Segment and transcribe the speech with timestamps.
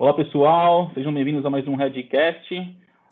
[0.00, 2.54] Olá, pessoal, sejam bem-vindos a mais um Redcast,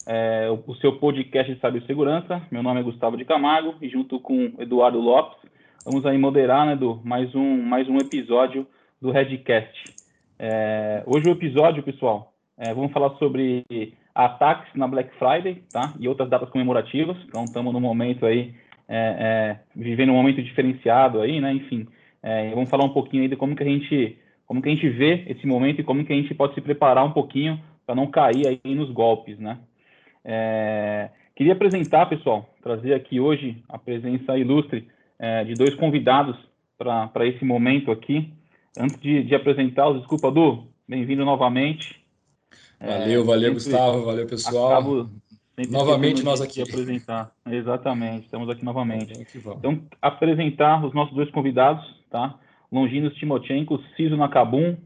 [0.07, 2.41] é, o seu podcast de cibersegurança.
[2.49, 5.37] Meu nome é Gustavo de Camargo e junto com Eduardo Lopes,
[5.85, 8.65] vamos aí moderar, né, Edu, mais um, mais um episódio
[9.03, 9.97] do Redcast.
[10.39, 13.65] É, hoje o episódio, pessoal, é, vamos falar sobre
[14.15, 15.93] ataques na Black Friday, tá?
[15.99, 17.17] E outras datas comemorativas.
[17.27, 18.55] Então, estamos no momento aí,
[18.89, 21.53] é, é, vivendo um momento diferenciado aí, né?
[21.53, 21.89] Enfim,
[22.23, 24.17] é, vamos falar um pouquinho aí de como que a gente
[24.47, 27.05] como que a gente vê esse momento e como que a gente pode se preparar
[27.05, 29.59] um pouquinho para não cair aí nos golpes, né?
[30.25, 34.89] É, queria apresentar, pessoal, trazer aqui hoje a presença ilustre
[35.19, 36.37] é, de dois convidados
[36.79, 38.33] para esse momento aqui.
[38.79, 42.05] Antes de, de apresentá-los, desculpa, Du, bem-vindo novamente.
[42.79, 44.73] Valeu, é, valeu, Gustavo, valeu, pessoal.
[44.73, 45.11] Acabo
[45.71, 46.61] novamente nós aqui.
[46.61, 47.33] Apresentar.
[47.51, 49.27] Exatamente, estamos aqui novamente.
[49.35, 52.39] Então, apresentar os nossos dois convidados, tá?
[52.71, 54.77] Longinos Timochenko, Ciso Nakabum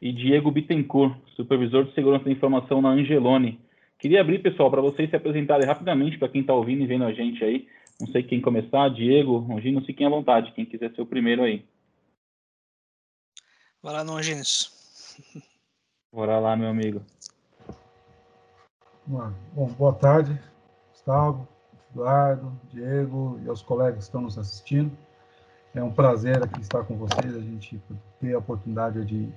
[0.00, 3.60] e Diego Bittencourt, supervisor de segurança da informação na Angelone.
[3.98, 7.12] Queria abrir, pessoal, para vocês se apresentarem rapidamente para quem está ouvindo e vendo a
[7.12, 7.66] gente aí.
[8.00, 11.64] Não sei quem começar, Diego, Longinos, fiquem à vontade, quem quiser ser o primeiro aí.
[13.82, 14.72] Vai lá, Longinos.
[16.12, 17.02] Bora lá, meu amigo.
[19.06, 20.38] Bom, boa tarde,
[20.90, 21.46] Gustavo,
[21.90, 24.90] Eduardo, Diego e aos colegas que estão nos assistindo.
[25.74, 27.82] É um prazer aqui estar com vocês, a gente
[28.20, 29.28] ter a oportunidade de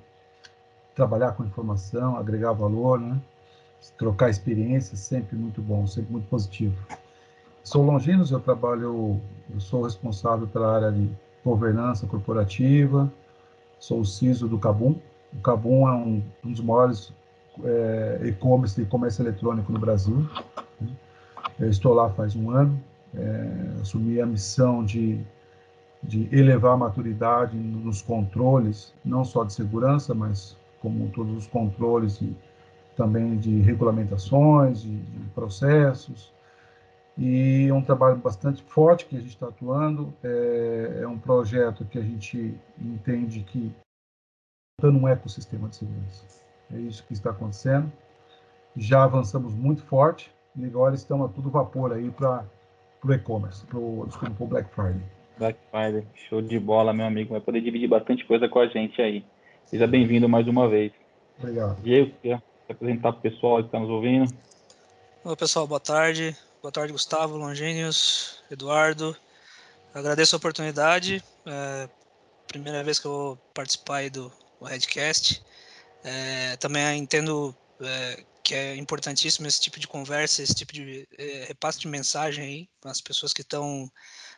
[0.95, 3.19] trabalhar com informação, agregar valor, né?
[3.97, 6.75] trocar experiências, sempre muito bom, sempre muito positivo.
[7.63, 9.19] Sou Longinos, eu trabalho,
[9.52, 11.09] eu sou responsável pela área de
[11.44, 13.11] governança corporativa,
[13.79, 14.95] sou o CISO do Cabum.
[15.33, 17.11] O Cabum é um, um dos maiores
[17.63, 20.27] é, e-commerce de comércio eletrônico no Brasil.
[20.79, 20.89] Né?
[21.59, 22.79] Eu estou lá faz um ano,
[23.16, 25.19] é, assumi a missão de
[26.03, 32.22] de elevar a maturidade nos controles, não só de segurança, mas como todos os controles
[32.22, 32.35] e
[32.96, 36.34] também de regulamentações, de, de processos.
[37.18, 40.13] E é um trabalho bastante forte que a gente está atuando.
[40.24, 43.74] É, é, um projeto que a gente entende que
[44.78, 46.25] está um ecossistema de segurança.
[46.72, 47.91] É isso que está acontecendo.
[48.75, 52.46] Já avançamos muito forte e agora estamos a todo vapor aí para
[53.03, 55.16] o e-commerce, para o Black Friday.
[55.38, 57.31] Black Friday, show de bola, meu amigo.
[57.31, 59.24] Vai poder dividir bastante coisa com a gente aí.
[59.66, 60.92] Seja bem-vindo mais uma vez.
[61.38, 61.81] Obrigado.
[61.81, 64.34] Diego, quer se apresentar para o pessoal que está nos ouvindo?
[65.24, 66.36] Olá, pessoal, boa tarde.
[66.62, 69.16] Boa tarde, Gustavo, Longínios, Eduardo.
[69.94, 71.24] Agradeço a oportunidade.
[71.46, 71.88] É,
[72.48, 75.44] primeira vez que eu vou participar aí do, do Redcast.
[76.04, 81.45] É, também entendo é, que é importantíssimo esse tipo de conversa, esse tipo de é,
[81.47, 83.91] repasse de mensagem aí para as pessoas que estão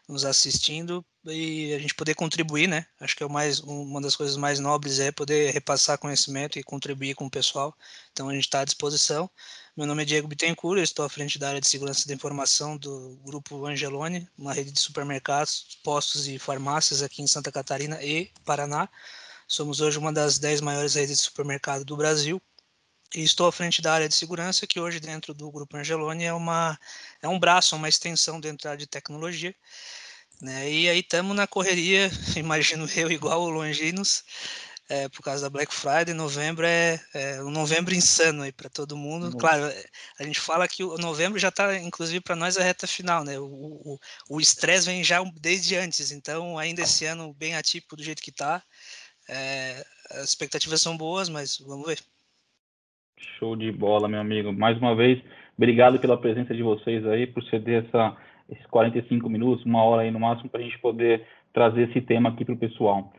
[0.08, 2.88] nos assistindo e a gente poder contribuir, né?
[3.00, 7.14] Acho que é mais, uma das coisas mais nobres é poder repassar conhecimento e contribuir
[7.14, 7.76] com o pessoal.
[8.12, 9.30] Então a gente está à disposição.
[9.78, 12.76] Meu nome é Diego Bittencourt, eu estou à frente da área de segurança da informação
[12.76, 18.32] do Grupo Angelone, uma rede de supermercados, postos e farmácias aqui em Santa Catarina e
[18.44, 18.90] Paraná.
[19.48, 22.42] Somos hoje uma das dez maiores redes de supermercado do Brasil,
[23.16, 26.34] e estou à frente da área de segurança, que hoje dentro do Grupo Angeloni é,
[26.34, 26.80] uma,
[27.22, 29.56] é um braço, uma extensão dentro da área de tecnologia.
[30.42, 30.72] Né?
[30.72, 34.24] E aí estamos na correria, imagino eu, igual o Longinos,
[34.88, 38.98] é, por causa da Black Friday, novembro é, é um novembro insano aí para todo
[38.98, 39.26] mundo.
[39.26, 39.38] Nossa.
[39.38, 39.74] Claro,
[40.18, 43.38] a gente fala que o novembro já está, inclusive, para nós a reta final, né?
[43.38, 48.32] O estresse vem já desde antes, então ainda esse ano bem atípico do jeito que
[48.32, 48.64] está.
[49.28, 52.00] É, as expectativas são boas, mas vamos ver.
[53.38, 54.54] Show de bola, meu amigo.
[54.54, 55.22] Mais uma vez,
[55.58, 58.16] obrigado pela presença de vocês aí, por ceder essa,
[58.50, 62.30] esses 45 minutos, uma hora aí no máximo, para a gente poder trazer esse tema
[62.30, 63.12] aqui para o pessoal.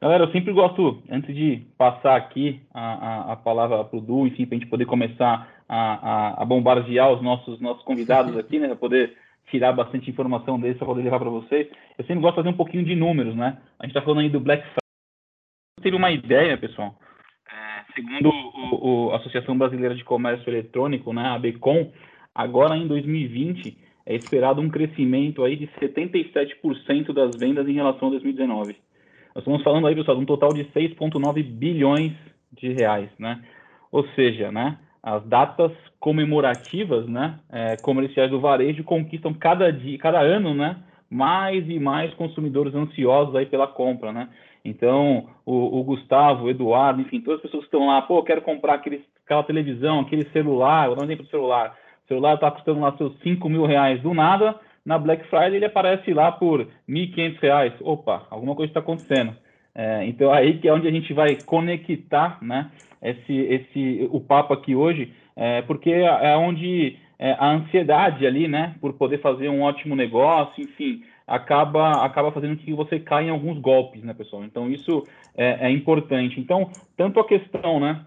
[0.00, 4.26] Galera, eu sempre gosto, antes de passar aqui a, a, a palavra para o Du,
[4.26, 8.58] enfim, para a gente poder começar a, a, a, bombardear os nossos, nossos convidados aqui,
[8.58, 9.16] né, para poder
[9.50, 12.58] tirar bastante informação deles, para poder levar para vocês, eu sempre gosto de fazer um
[12.58, 13.56] pouquinho de números, né?
[13.78, 14.80] A gente está falando aí do Black Friday.
[15.80, 16.98] Teve uma ideia, pessoal,
[17.96, 21.90] segundo a Associação Brasileira de Comércio Eletrônico, né, a BECOM,
[22.34, 28.10] agora em 2020 é esperado um crescimento aí de 77% das vendas em relação a
[28.12, 28.76] 2019.
[29.34, 32.12] Nós estamos falando aí, pessoal, de um total de 6,9 bilhões
[32.52, 33.42] de reais, né?
[33.90, 40.20] Ou seja, né, as datas comemorativas, né, é, comerciais do varejo conquistam cada dia, cada
[40.20, 40.76] ano, né,
[41.10, 44.28] mais e mais consumidores ansiosos aí pela compra, né?
[44.66, 48.42] Então, o, o, Gustavo, o Eduardo, enfim, todas as pessoas que estão lá, pô, quero
[48.42, 51.76] comprar aquele, aquela televisão, aquele celular, vou dar um exemplo do celular.
[52.04, 55.64] O celular está custando lá seus 5 mil reais do nada, na Black Friday ele
[55.64, 57.72] aparece lá por 1.500 reais.
[57.80, 59.34] Opa, alguma coisa está acontecendo.
[59.74, 62.70] É, então aí que é onde a gente vai conectar, né?
[63.02, 68.48] Esse, esse, o papo aqui hoje, é, porque é, é onde é, a ansiedade ali,
[68.48, 68.74] né?
[68.80, 73.58] Por poder fazer um ótimo negócio, enfim, acaba acaba fazendo que você caia em alguns
[73.58, 74.44] golpes, né, pessoal?
[74.44, 75.02] Então isso
[75.36, 76.38] é, é importante.
[76.38, 78.04] Então tanto a questão, né?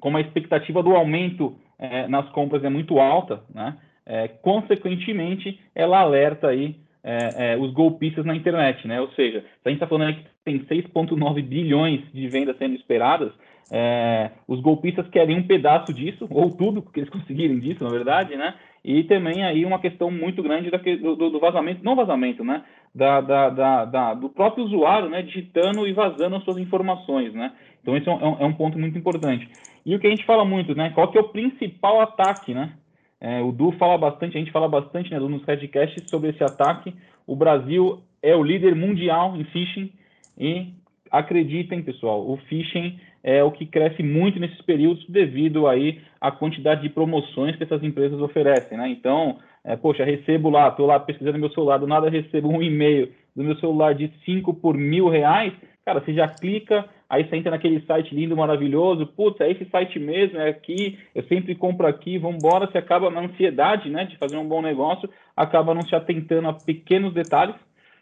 [0.00, 3.76] Como a expectativa do aumento é, nas compras é muito alta, né?
[4.04, 9.00] É, consequentemente, ela alerta aí é, é, os golpistas na internet, né?
[9.00, 13.32] Ou seja, se a gente está falando que tem 6,9 bilhões de vendas sendo esperadas,
[13.70, 18.36] é, os golpistas querem um pedaço disso, ou tudo que eles conseguirem disso, na verdade,
[18.36, 18.54] né?
[18.86, 22.62] E também aí uma questão muito grande do, do vazamento, não vazamento, né?
[22.94, 25.22] Da, da, da, da, do próprio usuário, né?
[25.22, 27.52] Digitando e vazando as suas informações, né?
[27.82, 29.48] Então esse é um, é um ponto muito importante.
[29.84, 30.90] E o que a gente fala muito, né?
[30.94, 32.74] Qual que é o principal ataque, né?
[33.20, 36.94] É, o Du fala bastante, a gente fala bastante né, nos Redcasts sobre esse ataque.
[37.26, 39.90] O Brasil é o líder mundial em phishing
[40.38, 40.68] e
[41.10, 46.82] acreditem, pessoal, o phishing é o que cresce muito nesses períodos devido aí à quantidade
[46.82, 48.88] de promoções que essas empresas oferecem, né?
[48.88, 53.12] Então, é, poxa, recebo lá, estou lá pesquisando meu celular, do nada recebo um e-mail
[53.34, 55.52] do meu celular de 5 por mil reais,
[55.84, 59.98] cara, você já clica, aí você entra naquele site lindo, maravilhoso, putz, é esse site
[59.98, 64.16] mesmo, é aqui, eu sempre compro aqui, vamos embora, você acaba na ansiedade, né, de
[64.18, 67.56] fazer um bom negócio, acaba não se atentando a pequenos detalhes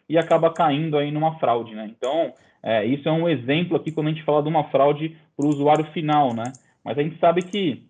[0.07, 1.89] e acaba caindo aí numa fraude, né?
[1.89, 2.31] Então,
[2.65, 5.49] é, isso é um exemplo aqui quando a gente fala de uma fraude para o
[5.49, 6.51] usuário final, né?
[6.83, 7.83] Mas a gente sabe que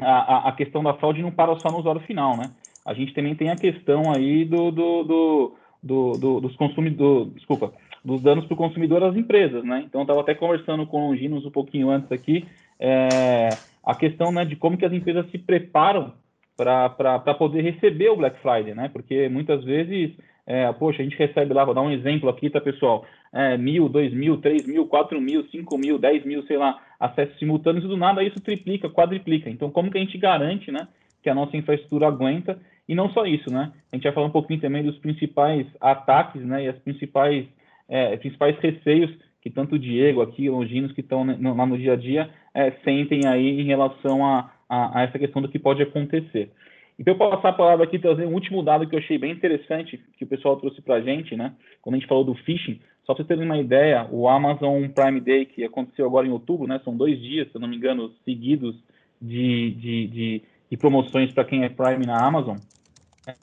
[0.00, 2.52] a, a, questão da fraude não para só no usuário final, né?
[2.86, 7.72] A gente também tem a questão aí do, do, do, do, do dos consumidores, desculpa,
[8.04, 9.82] dos danos para o consumidor às empresas, né?
[9.84, 12.44] Então, estava até conversando com o Longinos um pouquinho antes aqui,
[12.78, 13.48] é,
[13.84, 16.12] a questão né, de como que as empresas se preparam
[16.56, 18.88] para poder receber o Black Friday, né?
[18.92, 20.12] Porque muitas vezes,
[20.46, 23.04] é, poxa, a gente recebe lá, vou dar um exemplo aqui, tá, pessoal?
[23.36, 27.36] É, mil, dois mil, três mil, quatro mil, cinco mil, dez mil, sei lá, acessos
[27.36, 29.50] simultâneos e do nada isso triplica, quadriplica.
[29.50, 30.86] Então, como que a gente garante, né,
[31.20, 32.56] que a nossa infraestrutura aguenta?
[32.88, 33.72] E não só isso, né?
[33.90, 37.44] A gente vai falar um pouquinho também dos principais ataques, né, e as principais
[37.88, 39.10] é, principais receios
[39.42, 43.26] que tanto o Diego aqui, Longinos, que estão lá no dia a dia, é, sentem
[43.26, 46.50] aí em relação a, a, a, essa questão do que pode acontecer.
[46.98, 49.32] E para eu passar a palavra aqui, trazer um último dado que eu achei bem
[49.32, 51.52] interessante, que o pessoal trouxe para a gente, né?
[51.82, 55.20] Quando a gente falou do phishing, só para vocês terem uma ideia, o Amazon Prime
[55.20, 56.80] Day, que aconteceu agora em outubro, né?
[56.84, 58.74] São dois dias, se não me engano, seguidos
[59.20, 62.56] de, de, de, de promoções para quem é Prime na Amazon.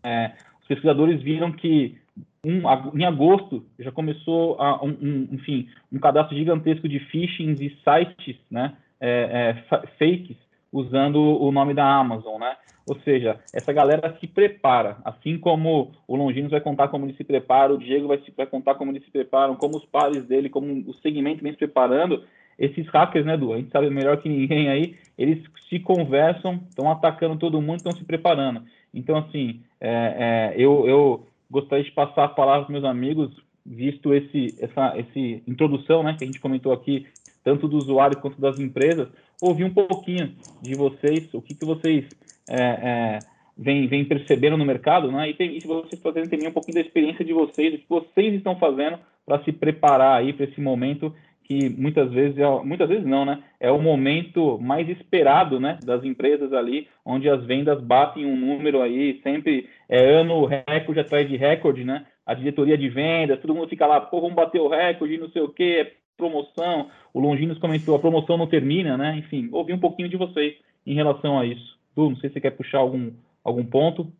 [0.03, 0.31] É,
[0.61, 1.95] os pesquisadores viram que
[2.43, 2.61] um,
[2.97, 8.37] em agosto já começou a, um, um, enfim, um cadastro gigantesco de phishing e sites,
[8.49, 10.37] né, é, é, fakes
[10.71, 12.55] usando o nome da Amazon, né?
[12.87, 17.23] Ou seja, essa galera se prepara, assim como o Longinos vai contar como ele se
[17.23, 20.49] prepara, o Diego vai, se, vai contar como eles se preparam, como os pares dele,
[20.49, 22.23] como o segmento vem se preparando.
[22.57, 23.53] Esses hackers, né, Du?
[23.53, 27.93] A gente sabe melhor que ninguém aí, eles se conversam, estão atacando todo mundo, estão
[27.93, 28.63] se preparando.
[28.93, 33.31] Então, assim, é, é, eu, eu gostaria de passar a palavra para meus amigos,
[33.65, 37.07] visto esse, essa esse introdução né, que a gente comentou aqui,
[37.43, 39.07] tanto do usuário quanto das empresas,
[39.41, 42.05] ouvir um pouquinho de vocês, o que, que vocês
[42.47, 43.19] é, é,
[43.57, 45.29] vêm, vêm percebendo no mercado, né?
[45.29, 47.89] E, tem, e se vocês fazerem também um pouquinho da experiência de vocês, o que
[47.89, 52.87] vocês estão fazendo para se preparar aí para esse momento que muitas vezes, é, muitas
[52.87, 53.43] vezes não, né?
[53.59, 58.81] É o momento mais esperado, né, das empresas ali, onde as vendas batem um número
[58.81, 62.05] aí, sempre é ano recorde atrás de recorde, né?
[62.25, 65.41] A diretoria de vendas, todo mundo fica lá, pô, vamos bater o recorde, não sei
[65.41, 66.91] o quê, promoção.
[67.11, 69.17] O Longinos comentou, a promoção não termina, né?
[69.17, 71.79] Enfim, ouvi um pouquinho de vocês em relação a isso.
[71.95, 73.11] Du, não sei se você quer puxar algum,
[73.43, 74.13] algum ponto.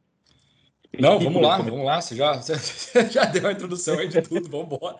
[0.99, 2.01] Não, vamos lá, vamos lá.
[2.01, 4.97] Você já, você já deu a introdução aí de tudo, vamos embora.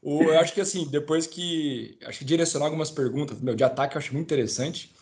[0.00, 1.98] O, eu acho que assim, depois que.
[2.06, 4.92] Acho que direcionar algumas perguntas meu, de ataque eu acho muito interessante.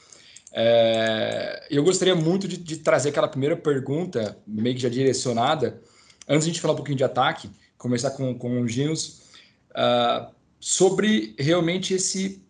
[0.55, 5.81] É, eu gostaria muito de, de, trazer aquela primeira pergunta, meio que já direcionada,
[6.29, 9.23] antes de a gente falar um pouquinho de ataque, começar com, com o Ginos,
[9.71, 10.31] uh,
[10.63, 12.41] sobre realmente esse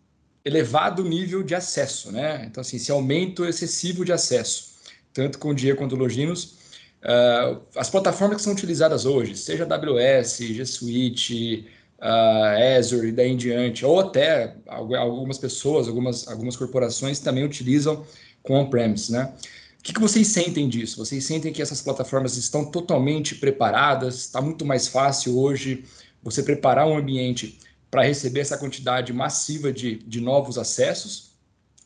[0.45, 2.45] elevado nível de acesso, né?
[2.45, 4.75] Então, assim, esse aumento excessivo de acesso,
[5.11, 6.57] tanto com o Diego quanto Loginos.
[7.01, 11.67] Uh, as plataformas que são utilizadas hoje, seja AWS, G Suite,
[11.99, 18.05] uh, Azure e daí em diante, ou até algumas pessoas, algumas, algumas corporações também utilizam
[18.43, 19.33] com on-premise, né?
[19.79, 21.03] O que, que vocês sentem disso?
[21.03, 24.15] Vocês sentem que essas plataformas estão totalmente preparadas?
[24.17, 25.83] Está muito mais fácil hoje
[26.21, 27.57] você preparar um ambiente
[27.93, 31.35] para receber essa quantidade massiva de, de novos acessos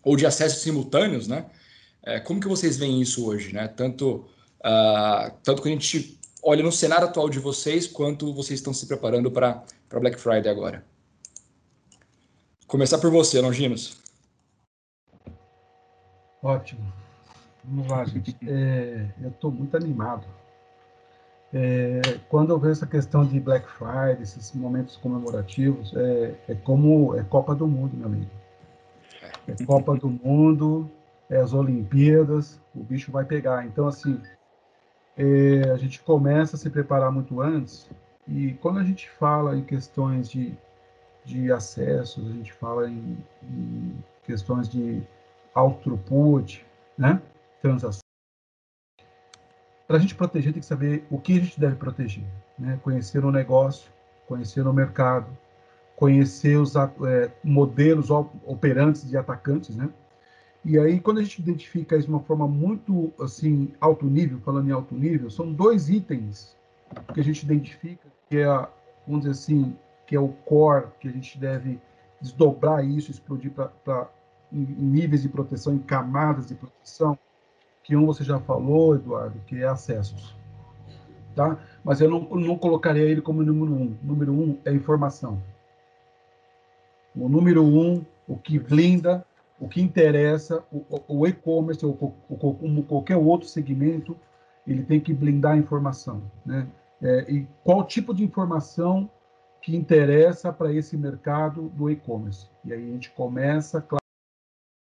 [0.02, 1.48] ou de acessos simultâneos, né?
[2.02, 3.68] É, como que vocês veem isso hoje, né?
[3.68, 4.26] Tanto,
[4.62, 8.86] uh, tanto que a gente olha no cenário atual de vocês, quanto vocês estão se
[8.88, 9.66] preparando para
[10.00, 10.86] Black Friday agora?
[12.68, 13.98] Começar por você, Longinos.
[16.42, 16.94] Ótimo.
[17.66, 18.34] Vamos lá, gente.
[18.48, 20.26] É, eu estou muito animado.
[21.54, 27.16] É, quando eu vejo essa questão de Black Friday, esses momentos comemorativos, é, é como
[27.16, 28.32] é Copa do Mundo, meu amigo.
[29.48, 30.90] É Copa do Mundo,
[31.30, 33.66] é as Olimpíadas, o bicho vai pegar.
[33.66, 34.20] Então, assim,
[35.16, 37.90] é, a gente começa a se preparar muito antes,
[38.28, 40.54] e quando a gente fala em questões de,
[41.24, 45.02] de acessos, a gente fala em, em questões de
[45.54, 46.66] throughput,
[46.98, 47.22] né?
[47.62, 48.07] transações.
[49.88, 52.26] Para a gente proteger, tem que saber o que a gente deve proteger.
[52.60, 52.78] Né?
[52.84, 53.90] Conhecer o negócio,
[54.28, 55.28] conhecer o mercado,
[55.96, 59.90] conhecer os é, modelos operantes de atacantes, né?
[60.66, 64.68] E aí, quando a gente identifica isso de uma forma muito, assim, alto nível, falando
[64.68, 66.56] em alto nível, são dois itens
[67.14, 68.46] que a gente identifica, que é,
[69.08, 69.76] vamos dizer assim,
[70.06, 71.80] que é o core, que a gente deve
[72.20, 74.10] desdobrar isso, explodir para
[74.52, 77.18] níveis de proteção, em camadas de proteção,
[77.88, 80.36] que um você já falou, Eduardo, que é acessos.
[81.34, 81.58] Tá?
[81.82, 83.98] Mas eu não, não colocaria ele como número um.
[84.04, 85.42] Número um é informação.
[87.16, 89.26] O número um, o que blinda,
[89.58, 94.18] o que interessa, o, o e-commerce ou, como qualquer outro segmento,
[94.68, 96.22] ele tem que blindar a informação.
[96.46, 96.68] Né?
[97.02, 99.10] É, e qual tipo de informação
[99.62, 102.50] que interessa para esse mercado do e-commerce?
[102.66, 104.04] E aí a gente começa, claro,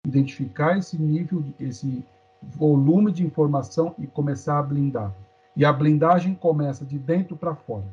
[0.08, 2.06] identificar esse nível, esse
[2.50, 5.14] volume de informação e começar a blindar.
[5.56, 7.86] E a blindagem começa de dentro para fora.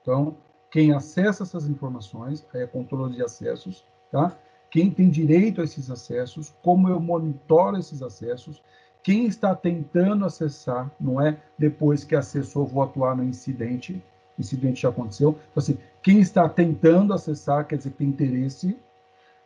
[0.00, 0.36] Então,
[0.70, 4.36] quem acessa essas informações, é controle de acessos, tá?
[4.70, 8.62] Quem tem direito a esses acessos, como eu monitoro esses acessos,
[9.02, 14.02] quem está tentando acessar, não é depois que acessou, vou atuar no incidente,
[14.38, 15.30] incidente já aconteceu.
[15.30, 18.78] Então, assim, quem está tentando acessar, quer dizer, tem interesse,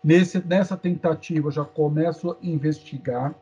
[0.05, 3.35] Nesse, nessa tentativa, já começo a investigar,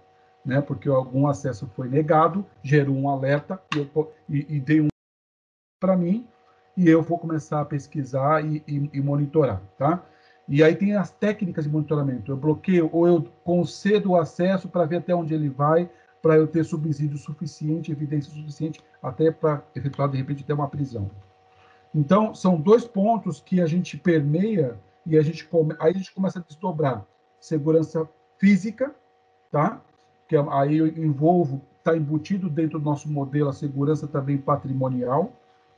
[0.44, 4.88] né, porque algum acesso foi negado, gerou um alerta e, eu, e, e dei um
[5.80, 6.26] para mim,
[6.76, 10.04] e eu vou começar a pesquisar e, e, e, monitorar, tá?
[10.48, 12.30] E aí tem as técnicas de monitoramento.
[12.30, 16.46] Eu bloqueio ou eu concedo o acesso para ver até onde ele vai, para eu
[16.46, 21.10] ter subsídio suficiente, evidência suficiente, até para efetuar, de repente, até uma prisão.
[21.94, 26.14] Então, são dois pontos que a gente permeia e a gente come, aí a gente
[26.14, 27.04] começa a desdobrar
[27.40, 28.08] segurança
[28.38, 28.94] física,
[29.50, 29.82] tá?
[30.32, 35.30] Que aí eu envolvo, está embutido dentro do nosso modelo a segurança também patrimonial,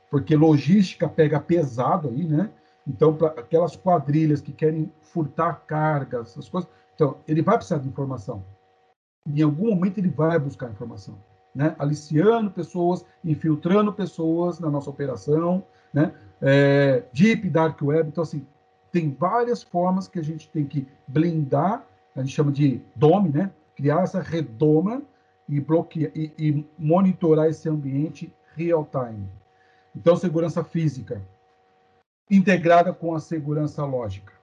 [0.09, 2.49] porque logística pega pesado aí, né?
[2.87, 7.89] Então, para aquelas quadrilhas que querem furtar cargas, essas coisas, então ele vai precisar de
[7.89, 8.45] informação.
[9.27, 11.17] Em algum momento ele vai buscar informação,
[11.53, 11.75] né?
[11.77, 16.13] Aliciando pessoas, infiltrando pessoas na nossa operação, né?
[16.41, 18.47] É, deep dark web, então assim
[18.89, 21.85] tem várias formas que a gente tem que blindar,
[22.15, 23.51] a gente chama de DOME, né?
[23.75, 25.01] Criar essa redoma
[25.47, 29.27] e bloquear e, e monitorar esse ambiente real time.
[29.95, 31.21] Então, segurança física
[32.29, 34.33] integrada com a segurança lógica.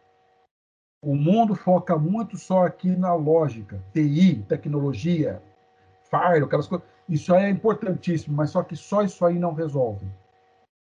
[1.02, 5.42] O mundo foca muito só aqui na lógica, TI, tecnologia,
[6.04, 6.86] fire, aquelas coisas.
[7.08, 10.06] Isso aí é importantíssimo, mas só que só isso aí não resolve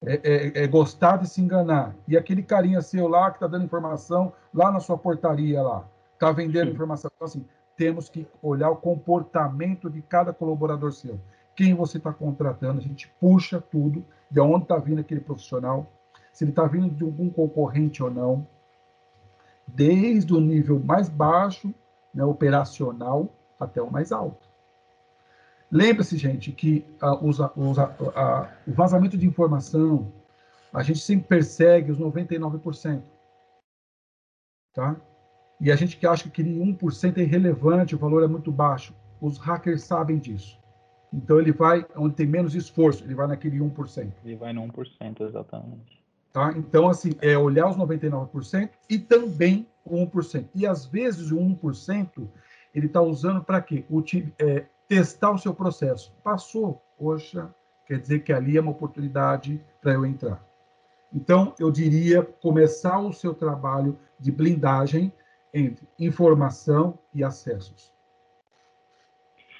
[0.06, 1.96] é, é, é, gostar de se enganar.
[2.08, 6.32] E aquele carinha seu lá que está dando informação lá na sua portaria lá, está
[6.32, 6.74] vendendo Sim.
[6.74, 7.12] informação.
[7.16, 11.20] Então, assim, temos que olhar o comportamento de cada colaborador seu.
[11.56, 15.88] Quem você está contratando, a gente puxa tudo, de onde está vindo aquele profissional,
[16.34, 18.48] se ele está vindo de algum concorrente ou não,
[19.68, 21.74] desde o nível mais baixo,
[22.14, 23.30] né, operacional,
[23.60, 24.48] até o mais alto.
[25.72, 26.86] Lembre-se, gente, que
[27.22, 30.12] os, os, uh, o vazamento de informação,
[30.74, 33.02] a gente sempre persegue os 99%.
[34.74, 34.96] Tá?
[35.60, 38.94] E a gente que acha que aquele 1% é irrelevante, o valor é muito baixo.
[39.22, 40.60] Os hackers sabem disso.
[41.14, 44.12] Então ele vai onde tem menos esforço, ele vai naquele 1%.
[44.24, 46.04] Ele vai no 1%, exatamente.
[46.34, 46.54] Tá?
[46.58, 50.50] Então, assim, é olhar os 99% e também o 1%.
[50.54, 52.28] E às vezes o 1%
[52.74, 53.86] ele está usando para quê?
[53.90, 54.04] O,
[54.38, 56.14] é, testar o seu processo.
[56.22, 57.50] Passou, poxa,
[57.88, 60.46] quer dizer que ali é uma oportunidade para eu entrar.
[61.14, 65.14] Então, eu diria começar o seu trabalho de blindagem
[65.56, 67.94] entre informação e acessos.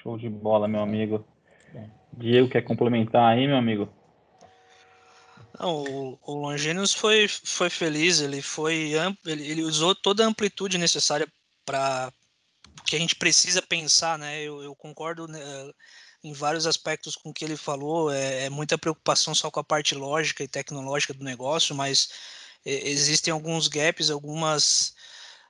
[0.02, 1.24] Show de bola, meu amigo.
[2.12, 3.88] Diego, quer complementar aí, meu amigo?
[5.58, 8.92] Não, o, o Longinus foi, foi feliz, ele foi
[9.24, 11.26] ele, ele usou toda a amplitude necessária
[11.64, 12.12] para
[12.86, 14.42] que a gente precisa pensar, né?
[14.42, 15.40] Eu, eu concordo né,
[16.22, 18.12] em vários aspectos com o que ele falou.
[18.12, 22.10] É, é, muita preocupação só com a parte lógica e tecnológica do negócio, mas
[22.64, 24.94] é, existem alguns gaps, algumas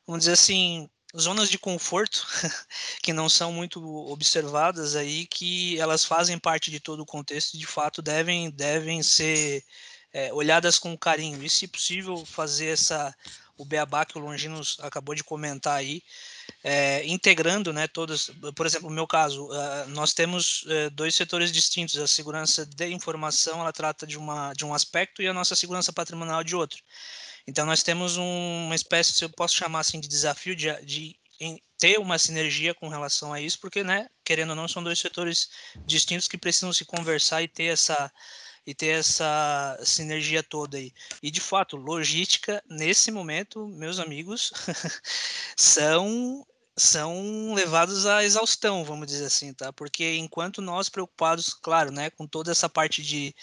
[0.07, 2.27] vamos dizer assim, zonas de conforto
[3.03, 7.59] que não são muito observadas aí, que elas fazem parte de todo o contexto e
[7.59, 9.65] de fato devem, devem ser
[10.13, 11.43] é, olhadas com carinho.
[11.43, 13.15] E, se possível, fazer essa
[13.59, 16.03] o beabá que o Longinos acabou de comentar aí,
[16.63, 21.51] é, integrando né, todas, por exemplo, no meu caso, uh, nós temos uh, dois setores
[21.51, 25.57] distintos, a segurança de informação, ela trata de, uma, de um aspecto e a nossa
[25.57, 26.83] segurança patrimonial de outro.
[27.47, 31.17] Então nós temos um, uma espécie, se eu posso chamar assim, de desafio de, de
[31.79, 35.51] ter uma sinergia com relação a isso, porque, né, querendo ou não, são dois setores
[35.87, 38.11] distintos que precisam se conversar e ter essa
[38.67, 40.93] e ter essa sinergia toda aí.
[41.23, 44.53] E de fato, logística nesse momento, meus amigos,
[45.57, 46.45] são
[46.79, 49.73] são levados à exaustão, vamos dizer assim, tá?
[49.73, 53.35] Porque enquanto nós preocupados, claro, né, com toda essa parte de,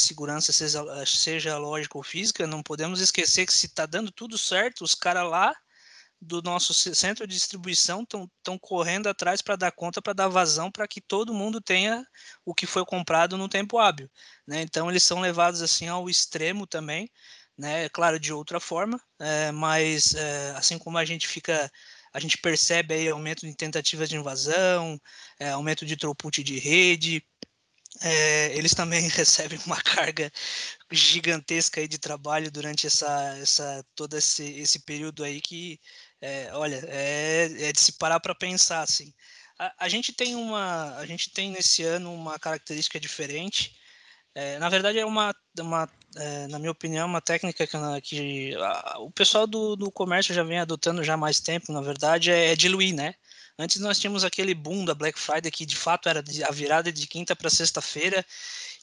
[0.00, 4.84] segurança, seja, seja lógica ou física, não podemos esquecer que se está dando tudo certo,
[4.84, 5.54] os caras lá
[6.20, 10.88] do nosso centro de distribuição estão correndo atrás para dar conta, para dar vazão, para
[10.88, 12.06] que todo mundo tenha
[12.44, 14.10] o que foi comprado no tempo hábil.
[14.46, 14.62] Né?
[14.62, 17.10] Então, eles são levados assim ao extremo também,
[17.56, 17.88] né?
[17.90, 21.70] claro, de outra forma, é, mas é, assim como a gente fica
[22.16, 24.98] a gente percebe aí aumento de tentativas de invasão,
[25.38, 27.22] é, aumento de throughput de rede,
[28.02, 30.30] é, eles também recebem uma carga
[30.90, 35.80] gigantesca aí de trabalho durante essa, essa todo esse, esse período aí que
[36.20, 39.12] é, olha, é, é, de se parar para pensar, assim.
[39.58, 43.74] A, a, gente tem uma, a gente tem nesse ano uma característica diferente.
[44.34, 48.98] É, na verdade, é uma, uma é, na minha opinião, uma técnica que, que a,
[49.00, 52.52] o pessoal do, do comércio já vem adotando já há mais tempo, na verdade, é,
[52.52, 53.14] é diluir, né?
[53.58, 57.06] Antes nós tínhamos aquele boom da Black Friday que de fato era a virada de
[57.06, 58.24] quinta para sexta-feira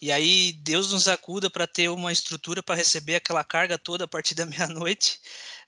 [0.02, 4.08] e aí Deus nos acuda para ter uma estrutura para receber aquela carga toda a
[4.08, 5.20] partir da meia-noite,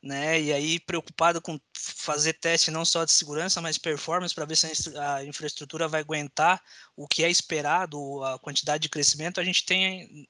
[0.02, 0.42] né?
[0.42, 4.98] E aí preocupado com fazer teste não só de segurança, mas performance para ver se
[4.98, 6.62] a infraestrutura vai aguentar
[6.96, 9.40] o que é esperado, a quantidade de crescimento.
[9.40, 10.28] A gente tem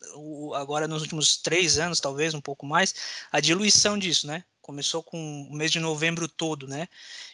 [0.54, 2.94] agora nos últimos três anos, talvez um pouco mais,
[3.32, 4.44] a diluição disso, né?
[4.66, 6.88] Começou com o mês de novembro todo, né?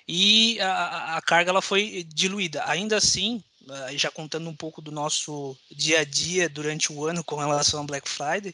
[0.06, 2.62] E a, a carga ela foi diluída.
[2.66, 7.24] Ainda assim, uh, já contando um pouco do nosso dia a dia durante o ano
[7.24, 8.54] com relação ao Black Friday,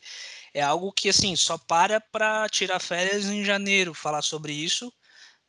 [0.53, 4.93] é algo que assim só para para tirar férias em janeiro falar sobre isso,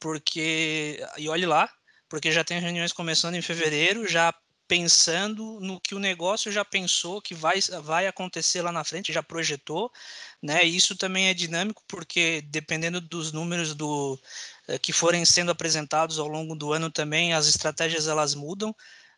[0.01, 1.71] porque e olhe lá,
[2.09, 4.33] porque já tem reuniões começando em fevereiro, já
[4.69, 9.23] pensando no que o negócio já pensou que vai, vai acontecer lá na frente, já
[9.23, 9.91] projetou,
[10.43, 10.63] né?
[10.63, 14.21] Isso também é dinâmico porque dependendo dos números do
[14.69, 18.75] eh, que forem sendo apresentados ao longo do ano também, as estratégias elas mudam.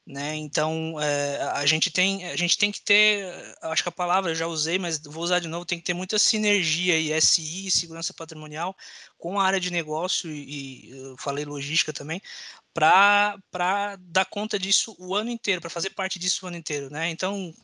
[0.07, 0.35] Né?
[0.35, 3.33] Então é, a gente tem a gente tem que ter,
[3.63, 5.95] acho que a palavra eu já usei, mas vou usar de novo, tem que ter
[5.95, 8.75] muita sinergia e SI, segurança patrimonial,
[9.19, 12.21] com a área de negócio e, e falei logística também,
[12.73, 17.11] para dar conta disso o ano inteiro, para fazer parte disso o ano inteiro, né?
[17.11, 17.55] Então,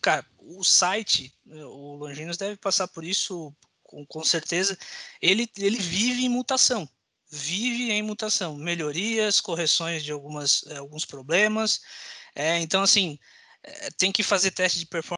[0.00, 4.78] cara, o site, o Longinos deve passar por isso com, com certeza.
[5.22, 6.88] Ele ele vive em mutação
[7.28, 11.80] vive em mutação, melhorias, correções de algumas, eh, alguns problemas.
[12.34, 13.18] É, então, assim,
[13.62, 15.15] é, tem que fazer teste de performance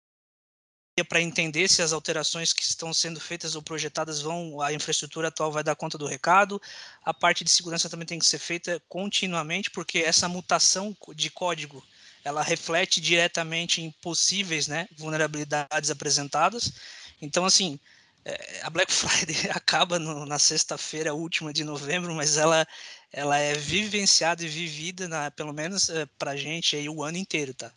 [1.04, 5.52] para entender se as alterações que estão sendo feitas ou projetadas vão, a infraestrutura atual
[5.52, 6.60] vai dar conta do recado.
[7.04, 11.82] A parte de segurança também tem que ser feita continuamente, porque essa mutação de código
[12.24, 16.72] ela reflete diretamente em possíveis né, vulnerabilidades apresentadas.
[17.20, 17.78] Então, assim,
[18.24, 22.66] é, a Black Friday acaba no, na sexta-feira última de novembro, mas ela,
[23.12, 27.16] ela é vivenciada e vivida, na, pelo menos é, para a gente, aí, o ano
[27.16, 27.72] inteiro, tá?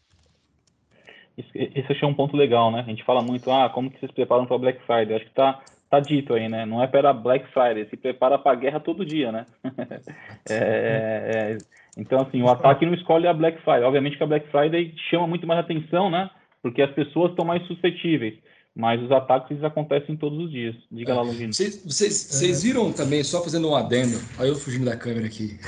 [1.38, 2.80] Esse é um ponto legal, né?
[2.80, 5.15] A gente fala muito, ah, como que vocês preparam para Black Friday?
[5.15, 6.65] Acho que tá, tá dito aí, né?
[6.65, 9.46] Não é para Black Friday, se prepara para guerra todo dia, né?
[10.50, 11.58] é, é,
[11.98, 13.84] então, assim, o ataque não escolhe a Black Friday.
[13.84, 16.30] Obviamente que a Black Friday chama muito mais atenção, né?
[16.62, 18.36] Porque as pessoas estão mais suscetíveis
[18.76, 20.76] mas os ataques eles acontecem todos os dias.
[20.92, 21.54] Diga lá, Longino.
[21.54, 25.60] Vocês viram também, só fazendo um adendo, aí eu fugindo da câmera aqui.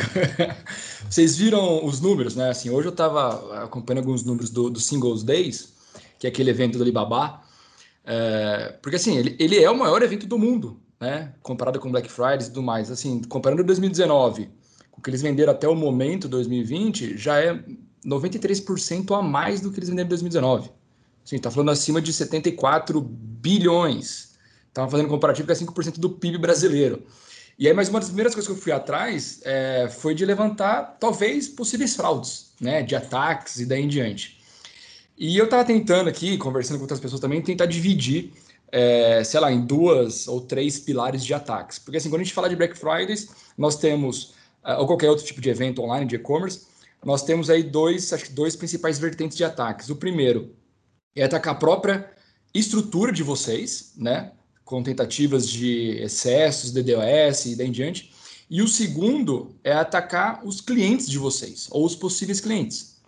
[1.10, 2.50] Vocês viram os números, né?
[2.50, 5.74] Assim, hoje eu estava acompanhando alguns números do, do Singles Days,
[6.18, 7.42] que é aquele evento do Alibaba,
[8.06, 11.34] é, porque assim, ele, ele é o maior evento do mundo, né?
[11.42, 12.90] Comparado com Black Friday e tudo mais.
[12.90, 14.50] Assim, comparando 2019
[14.92, 17.64] com o que eles venderam até o momento, 2020, já é
[18.06, 20.70] 93% a mais do que eles venderam em 2019.
[21.24, 24.34] Sim, está falando acima de 74 bilhões.
[24.68, 27.04] Estava fazendo comparativo que é 5% do PIB brasileiro.
[27.58, 30.98] E aí, mais uma das primeiras coisas que eu fui atrás é, foi de levantar,
[31.00, 34.40] talvez, possíveis fraudes, né, de ataques e daí em diante.
[35.16, 38.34] E eu estava tentando aqui, conversando com outras pessoas também, tentar dividir
[38.74, 41.78] é, sei lá, em duas ou três pilares de ataques.
[41.78, 44.34] Porque assim, quando a gente fala de Black Fridays, nós temos,
[44.66, 46.66] uh, ou qualquer outro tipo de evento online, de e-commerce,
[47.06, 49.92] nós temos aí dois, acho que dois principais vertentes de ataques.
[49.92, 50.56] O primeiro
[51.16, 52.12] é atacar a própria
[52.54, 54.32] estrutura de vocês, né?
[54.64, 58.14] Com tentativas de excessos, DDoS e daí em diante.
[58.50, 63.02] E o segundo é atacar os clientes de vocês, ou os possíveis clientes.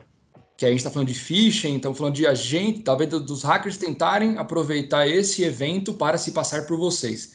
[0.58, 4.38] Que a gente está falando de phishing, estamos falando de agente, talvez dos hackers tentarem
[4.38, 7.34] aproveitar esse evento para se passar por vocês.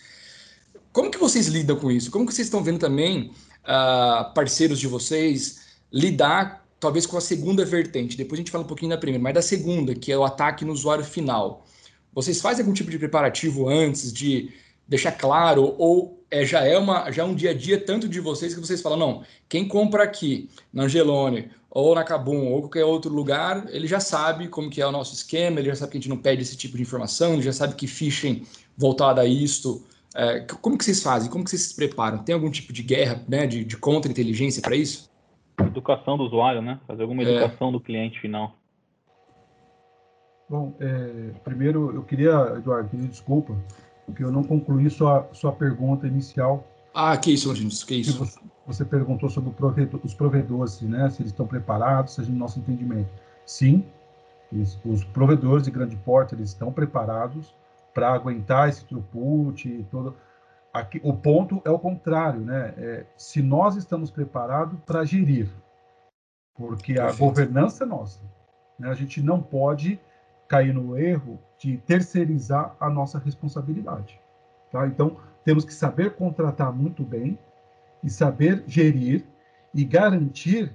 [0.93, 2.11] Como que vocês lidam com isso?
[2.11, 3.31] Como que vocês estão vendo também
[3.63, 5.61] uh, parceiros de vocês
[5.93, 8.17] lidar talvez com a segunda vertente?
[8.17, 10.65] Depois a gente fala um pouquinho da primeira, mas da segunda, que é o ataque
[10.65, 11.65] no usuário final.
[12.13, 14.51] Vocês fazem algum tipo de preparativo antes de
[14.91, 18.19] deixar claro ou é, já é uma já é um dia a dia tanto de
[18.19, 22.85] vocês que vocês falam não quem compra aqui na Angelone ou na Cabum ou qualquer
[22.85, 25.99] outro lugar ele já sabe como que é o nosso esquema ele já sabe que
[25.99, 28.45] a gente não pede esse tipo de informação ele já sabe que phishing
[28.77, 32.51] voltada a isto é, como que vocês fazem como que vocês se preparam tem algum
[32.51, 35.10] tipo de guerra né de, de contra inteligência para isso
[35.67, 37.27] educação do usuário né fazer alguma é.
[37.27, 37.73] educação é.
[37.73, 38.55] do cliente final
[40.51, 43.55] Bom, é, primeiro eu queria, Eduardo, pedir desculpa,
[44.05, 46.67] porque eu não concluí sua, sua pergunta inicial.
[46.93, 48.19] Ah, que isso, Angelis, que isso.
[48.19, 52.59] Você, você, perguntou sobre provedor, os provedores, né, se eles estão preparados, seja no nosso
[52.59, 53.09] entendimento.
[53.47, 53.85] Sim,
[54.53, 57.55] eles, os provedores de grande porte, eles estão preparados
[57.95, 60.17] para aguentar esse throughput e todo...
[60.73, 62.75] Aqui, o ponto é o contrário, né?
[62.77, 65.49] É, se nós estamos preparados para gerir,
[66.55, 68.21] porque a governança é nossa.
[68.79, 68.89] Né?
[68.89, 70.01] A gente não pode
[70.47, 74.21] cair no erro de terceirizar a nossa responsabilidade.
[74.71, 74.87] Tá?
[74.87, 77.39] Então, temos que saber contratar muito bem
[78.03, 79.25] e saber gerir
[79.75, 80.73] e garantir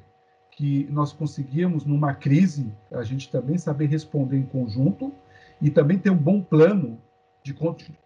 [0.52, 5.14] que nós conseguimos, numa crise, a gente também saber responder em conjunto
[5.62, 6.98] e também ter um bom plano
[7.44, 7.56] de,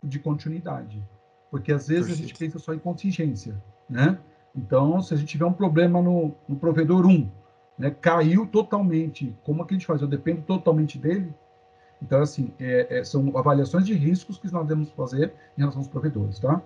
[0.04, 1.04] de continuidade.
[1.50, 2.26] Porque às vezes Perfeito.
[2.26, 3.56] a gente pensa só em contingência,
[3.90, 4.18] né?
[4.56, 7.30] Então, se a gente tiver um problema no, no provedor 1,
[7.78, 10.02] né, caiu totalmente, como é que a gente faz?
[10.02, 11.34] Eu dependo totalmente dele,
[12.02, 15.88] então, assim, é, é, são avaliações de riscos que nós devemos fazer em relação aos
[15.88, 16.62] provedores, tá?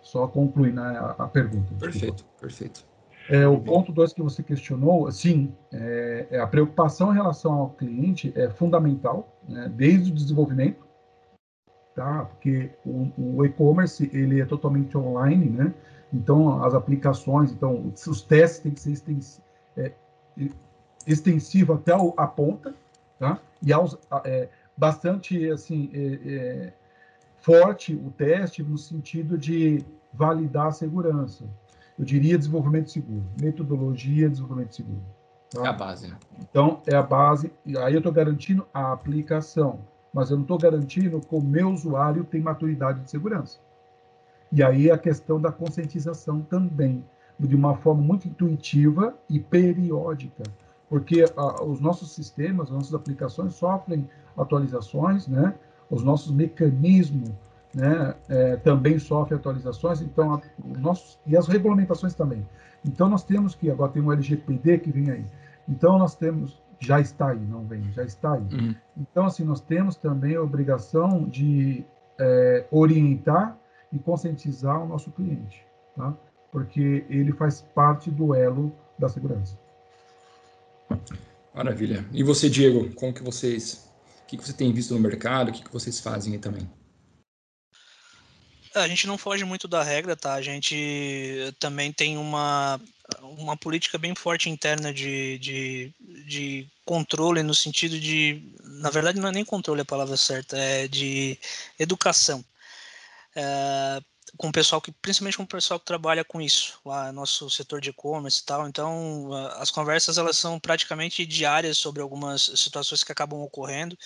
[0.00, 1.72] Só concluir né, a, a, pergunta.
[1.78, 2.40] Perfeito, desculpa.
[2.40, 2.84] perfeito.
[3.30, 7.70] É, o ponto 2 que você questionou, sim, é, é, a preocupação em relação ao
[7.70, 10.81] cliente é fundamental, né, desde o desenvolvimento,
[11.94, 12.24] tá?
[12.24, 15.74] Porque o, o e-commerce, ele é totalmente online, né?
[16.12, 19.40] Então, as aplicações, então, os testes têm que ser extens,
[19.76, 19.92] é,
[21.06, 22.74] extensivo até a ponta,
[23.18, 23.38] tá?
[23.62, 26.72] E aos, é, bastante assim é, é,
[27.36, 31.44] forte o teste no sentido de validar a segurança.
[31.98, 35.02] Eu diria desenvolvimento seguro, metodologia desenvolvimento seguro.
[35.50, 35.64] Tá?
[35.64, 36.08] É a base.
[36.08, 36.16] Né?
[36.40, 37.52] Então é a base.
[37.64, 39.80] E aí eu estou garantindo a aplicação,
[40.12, 43.58] mas eu não estou garantindo que o meu usuário tem maturidade de segurança.
[44.50, 47.02] E aí a questão da conscientização também,
[47.38, 50.42] de uma forma muito intuitiva e periódica,
[50.88, 55.54] porque a, os nossos sistemas, as nossas aplicações sofrem atualizações, né?
[55.90, 57.30] Os nossos mecanismos,
[57.74, 58.14] né?
[58.28, 60.02] É, também sofrem atualizações.
[60.02, 60.42] Então, a,
[60.78, 62.46] nossos, e as regulamentações também.
[62.84, 65.24] Então, nós temos que agora tem um LGPD que vem aí.
[65.66, 68.42] Então, nós temos já está aí, não vem, já está aí.
[68.42, 68.74] Uhum.
[68.96, 71.84] Então, assim, nós temos também a obrigação de
[72.18, 73.56] é, orientar
[73.92, 75.64] e conscientizar o nosso cliente,
[75.96, 76.14] tá?
[76.50, 79.58] Porque ele faz parte do elo da segurança.
[81.54, 82.04] Maravilha.
[82.12, 83.90] E você, Diego, como que vocês
[84.32, 85.50] que, que você tem visto no mercado?
[85.50, 86.68] O que, que vocês fazem aí também?
[88.74, 90.34] É, a gente não foge muito da regra, tá?
[90.34, 92.80] A gente também tem uma,
[93.20, 95.94] uma política bem forte interna de, de,
[96.26, 98.54] de controle, no sentido de.
[98.80, 101.38] Na verdade, não é nem controle a palavra certa, é de
[101.78, 102.44] educação.
[103.36, 104.00] É,
[104.36, 107.80] com o pessoal que, principalmente com o pessoal que trabalha com isso, lá nosso setor
[107.80, 108.68] de e-commerce e tal.
[108.68, 113.96] Então, as conversas elas são praticamente diárias sobre algumas situações que acabam ocorrendo.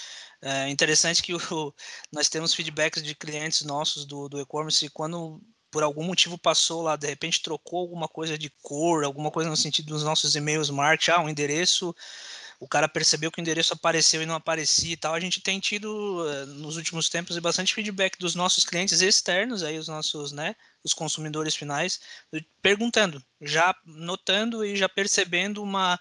[0.42, 1.74] É interessante que o,
[2.12, 6.96] nós temos feedbacks de clientes nossos do, do e-commerce quando por algum motivo passou lá,
[6.96, 11.10] de repente trocou alguma coisa de cor, alguma coisa no sentido dos nossos e-mails marketing,
[11.10, 11.94] ah, um endereço
[12.58, 15.14] o cara percebeu que o endereço apareceu e não aparecia e tal.
[15.14, 19.78] A gente tem tido eh, nos últimos tempos bastante feedback dos nossos clientes externos, aí
[19.78, 22.00] os nossos, né, os consumidores finais,
[22.62, 25.98] perguntando, já notando e já percebendo uma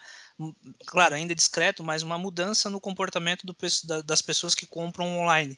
[0.86, 3.56] claro, ainda discreto, mas uma mudança no comportamento do,
[4.04, 5.58] das pessoas que compram online.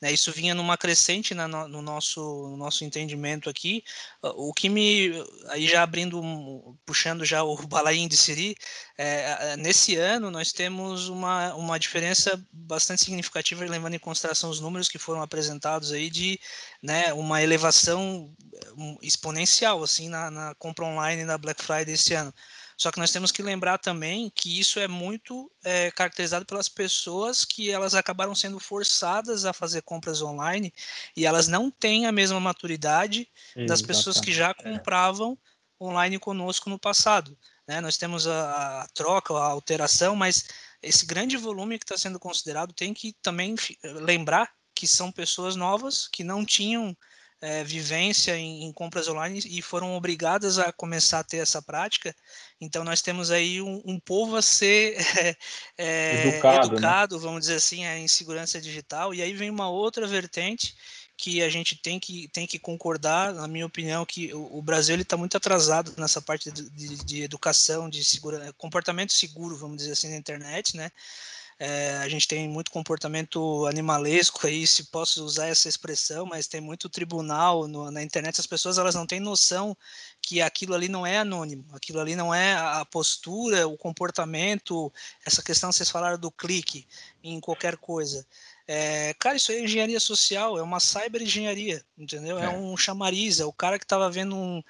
[0.00, 0.12] Né?
[0.12, 3.84] Isso vinha numa crescente no, nosso, no nosso entendimento aqui.
[4.22, 5.12] O que me,
[5.48, 8.56] aí já abrindo, puxando já o balaim de Siri,
[8.96, 14.88] é, nesse ano nós temos uma, uma diferença bastante significativa, levando em consideração os números
[14.88, 16.40] que foram apresentados aí, de
[16.82, 18.32] né, uma elevação
[19.02, 22.32] exponencial assim na, na compra online na Black Friday esse ano.
[22.76, 27.44] Só que nós temos que lembrar também que isso é muito é, caracterizado pelas pessoas
[27.44, 30.72] que elas acabaram sendo forçadas a fazer compras online
[31.16, 33.28] e elas não têm a mesma maturidade
[33.66, 34.54] das pessoas que já é.
[34.54, 35.38] compravam
[35.80, 37.36] online conosco no passado.
[37.66, 37.80] Né?
[37.80, 40.44] Nós temos a, a troca, a alteração, mas
[40.82, 46.08] esse grande volume que está sendo considerado tem que também lembrar que são pessoas novas
[46.08, 46.96] que não tinham
[47.44, 52.16] é, vivência em, em, compras online e foram obrigadas a começar a ter essa prática.
[52.58, 55.36] Então nós temos aí um, um povo a ser é,
[55.76, 56.72] é, educado, né?
[56.72, 57.22] educado né?
[57.22, 59.12] vamos dizer assim, em segurança digital.
[59.12, 60.74] E aí vem uma outra vertente
[61.18, 64.96] que a gente tem que, tem que concordar, na minha opinião, que o, o Brasil
[64.96, 69.92] está muito atrasado nessa parte de, de, de educação, de segura, comportamento seguro, vamos dizer
[69.92, 70.90] assim, na internet, né?
[71.58, 76.60] É, a gente tem muito comportamento animalesco aí, se posso usar essa expressão, mas tem
[76.60, 78.40] muito tribunal no, na internet.
[78.40, 79.76] As pessoas elas não têm noção
[80.20, 84.92] que aquilo ali não é anônimo, aquilo ali não é a postura, o comportamento,
[85.24, 86.86] essa questão vocês falaram do clique
[87.22, 88.26] em qualquer coisa.
[88.66, 92.38] É, cara, isso é engenharia social, é uma cyber engenharia, entendeu?
[92.38, 94.62] É, é um chamariz, é o cara que estava vendo um,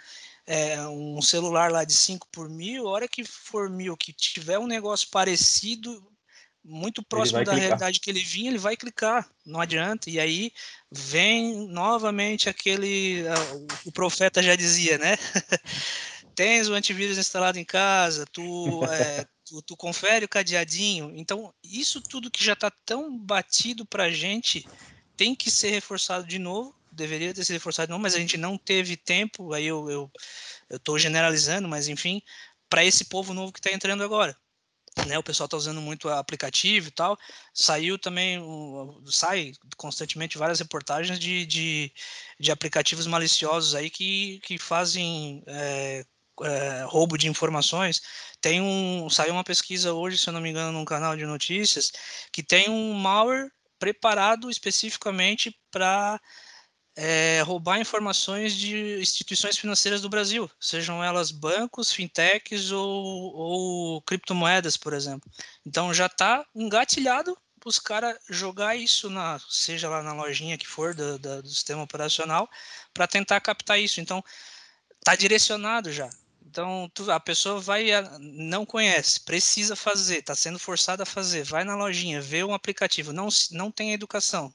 [0.47, 4.59] é, um celular lá de 5 por mil, a hora que for mil, que tiver
[4.59, 6.05] um negócio parecido,
[6.65, 7.61] muito próximo da clicar.
[7.61, 10.09] realidade que ele vinha, ele vai clicar, não adianta.
[10.09, 10.51] E aí
[10.91, 13.23] vem novamente aquele.
[13.23, 15.19] Uh, o profeta já dizia, né?
[16.35, 21.13] Tens o antivírus instalado em casa, tu, é, tu, tu, confere o cadeadinho.
[21.15, 24.67] Então, isso tudo que já está tão batido para a gente
[25.17, 26.75] tem que ser reforçado de novo.
[26.91, 29.53] Deveria ter sido reforçado de novo, mas a gente não teve tempo.
[29.53, 30.11] Aí eu
[30.69, 32.21] estou generalizando, mas enfim,
[32.69, 34.37] para esse povo novo que está entrando agora
[35.03, 37.19] né, o pessoal está usando muito aplicativo e tal.
[37.53, 38.41] Saiu também,
[39.07, 41.93] sai constantemente várias reportagens de, de,
[42.39, 46.05] de aplicativos maliciosos aí que, que fazem é,
[46.43, 48.03] é, roubo de informações.
[48.41, 51.93] Tem um, saiu uma pesquisa hoje, se eu não me engano, num canal de notícias,
[52.33, 56.21] que tem um malware preparado especificamente para
[56.97, 64.77] é, roubar informações de instituições financeiras do Brasil, sejam elas bancos, fintechs ou, ou criptomoedas,
[64.77, 65.31] por exemplo.
[65.67, 70.67] Então já está engatilhado para os caras jogar isso na, seja lá na lojinha que
[70.67, 72.49] for do, do, do sistema operacional,
[72.93, 74.01] para tentar captar isso.
[74.01, 74.23] Então
[74.99, 76.09] está direcionado já.
[76.47, 77.87] Então tu, a pessoa vai,
[78.21, 83.13] não conhece, precisa fazer, está sendo forçada a fazer, vai na lojinha, vê um aplicativo,
[83.13, 84.55] não, não tem educação,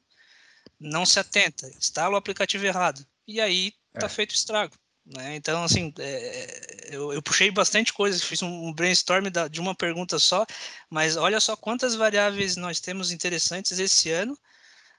[0.80, 3.06] não se atenta, instala o aplicativo errado.
[3.28, 4.10] E aí tá é.
[4.10, 4.74] feito estrago.
[5.06, 5.36] Né?
[5.36, 10.20] Então, assim, é, eu, eu, puxei bastante coisa, fiz um brainstorm da, de uma pergunta
[10.20, 10.46] só,
[10.90, 14.38] mas olha só quantas variáveis nós temos interessantes esse ano,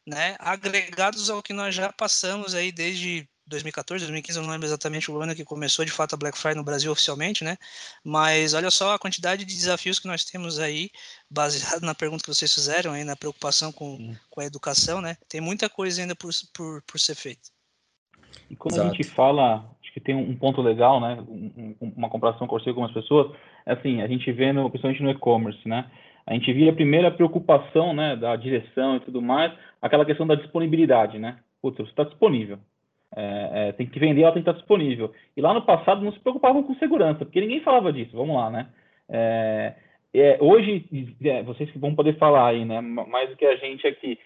[0.04, 0.36] né?
[0.40, 5.20] agregados ao que nós já passamos aí desde 2014, 2015, eu não lembro exatamente o
[5.20, 7.56] ano que começou de fato a Black Friday no Brasil oficialmente, né?
[8.04, 10.90] Mas olha só a quantidade de desafios que nós temos aí,
[11.30, 15.16] baseado na pergunta que vocês fizeram, aí, na preocupação com, com a educação, né?
[15.28, 17.50] Tem muita coisa ainda por, por, por ser feita.
[18.48, 18.88] E quando Exato.
[18.88, 21.18] a gente fala, acho que tem um ponto legal, né?
[21.28, 23.36] Um, uma comparação com algumas pessoas,
[23.66, 25.90] é assim, a gente vê, no, principalmente no e-commerce, né?
[26.26, 30.36] A gente via a primeira preocupação, né, da direção e tudo mais, aquela questão da
[30.36, 31.38] disponibilidade, né?
[31.60, 32.58] Putz, você está disponível.
[33.14, 35.12] É, é, tem que vender, ela tem que estar disponível.
[35.36, 38.16] E lá no passado não se preocupavam com segurança, porque ninguém falava disso.
[38.16, 38.68] Vamos lá, né?
[39.08, 39.74] É,
[40.14, 40.84] é hoje,
[41.24, 42.80] é, vocês que vão poder falar aí, né?
[42.80, 44.18] Mais do que a gente aqui.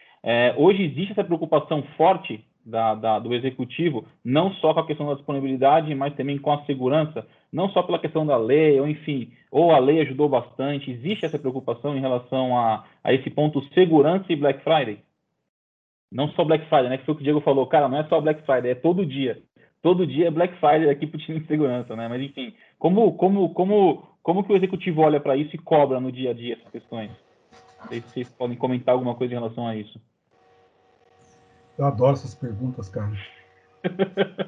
[0.56, 5.14] Hoje existe essa preocupação forte da, da, do executivo, não só com a questão da
[5.14, 9.70] disponibilidade, mas também com a segurança, não só pela questão da lei, ou enfim, ou
[9.70, 10.90] a lei ajudou bastante.
[10.90, 14.98] Existe essa preocupação em relação a, a esse ponto segurança e Black Friday?
[16.14, 16.98] Não só Black Friday, né?
[16.98, 19.05] Que foi o que o Diego falou, cara, não é só Black Friday, é todo
[19.05, 19.42] dia.
[19.83, 22.07] Todo dia é Black Friday aqui para o time de segurança, né?
[22.07, 26.12] Mas enfim, como, como, como, como que o executivo olha para isso e cobra no
[26.12, 27.11] dia a dia essas questões?
[27.81, 30.00] Não sei se vocês podem comentar alguma coisa em relação a isso.
[31.77, 33.12] Eu adoro essas perguntas, cara.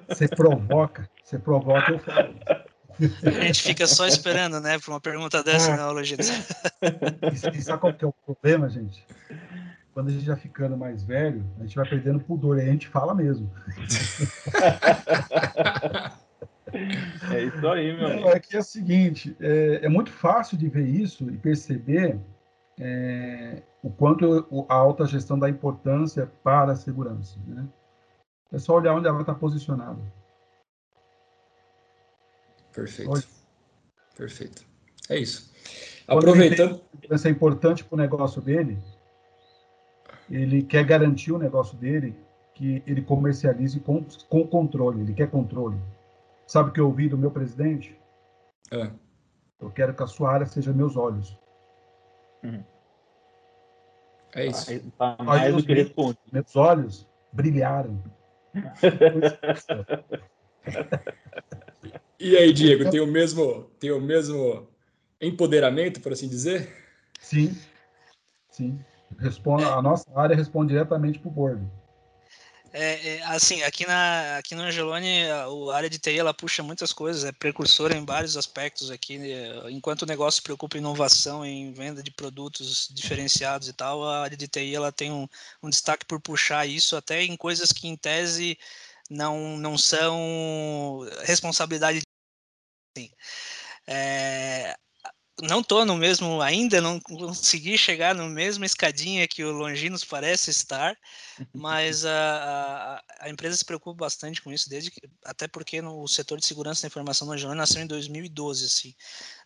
[0.09, 2.35] Você provoca, você provoca, eu falo.
[3.27, 6.23] A gente fica só esperando, né, para uma pergunta dessa, ah, né, Logina?
[6.23, 9.05] E, e sabe qual que é o problema, gente?
[9.97, 12.87] Quando a gente vai ficando mais velho, a gente vai perdendo pudor, e a gente
[12.87, 13.51] fala mesmo.
[17.33, 18.29] É isso aí, meu amigo.
[18.29, 22.19] É que é o seguinte, é, é muito fácil de ver isso e perceber
[22.79, 27.39] é, o quanto a alta gestão dá importância para a segurança.
[27.47, 27.67] Né?
[28.53, 30.03] É só olhar onde ela está posicionada.
[32.75, 33.11] Perfeito.
[33.11, 33.25] Olha.
[34.15, 34.67] Perfeito.
[35.09, 35.51] É isso.
[36.07, 36.83] Aproveitando.
[37.11, 38.77] Isso é importante para o negócio dele.
[40.31, 42.15] Ele quer garantir o negócio dele
[42.55, 45.03] que ele comercialize com, com controle.
[45.03, 45.77] Ele quer controle.
[46.47, 47.95] Sabe o que eu ouvi do meu presidente?
[48.71, 48.91] É.
[49.61, 51.39] Eu quero que a sua área seja meus olhos.
[52.43, 52.65] Uhum.
[54.35, 54.91] É isso.
[54.99, 56.19] Tá mais do que responde.
[56.33, 58.03] Meus olhos brilharam.
[62.19, 64.67] e aí, Diego, tem o mesmo, tem o mesmo
[65.21, 66.75] empoderamento, por assim dizer?
[67.21, 67.57] Sim,
[68.51, 68.81] sim.
[69.19, 71.67] Responde, a nossa área responde diretamente para o board.
[72.79, 76.63] É, é, assim, aqui, na, aqui no Angelone, a, a, área de TI ela puxa
[76.63, 79.17] muitas coisas, é precursora em vários aspectos aqui.
[79.17, 79.71] Né?
[79.71, 84.21] Enquanto o negócio se preocupa em inovação, em venda de produtos diferenciados e tal, a
[84.21, 85.27] área de TI ela tem um,
[85.63, 88.59] um destaque por puxar isso até em coisas que, em tese,
[89.09, 92.03] não, não são responsabilidade.
[92.95, 93.11] Assim.
[93.87, 94.77] É,
[95.43, 100.51] não tô no mesmo ainda, não consegui chegar no mesmo escadinha que o Longinos parece
[100.51, 100.97] estar,
[101.55, 106.09] mas a, a, a, empresa se preocupa bastante com isso, desde que, até porque no
[106.09, 108.95] setor de segurança da informação no Angelone nasceu em 2012, assim.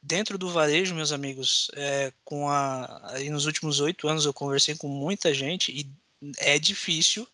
[0.01, 4.77] Dentro do varejo, meus amigos, é, com a, aí nos últimos oito anos eu conversei
[4.77, 5.93] com muita gente e
[6.39, 7.27] é difícil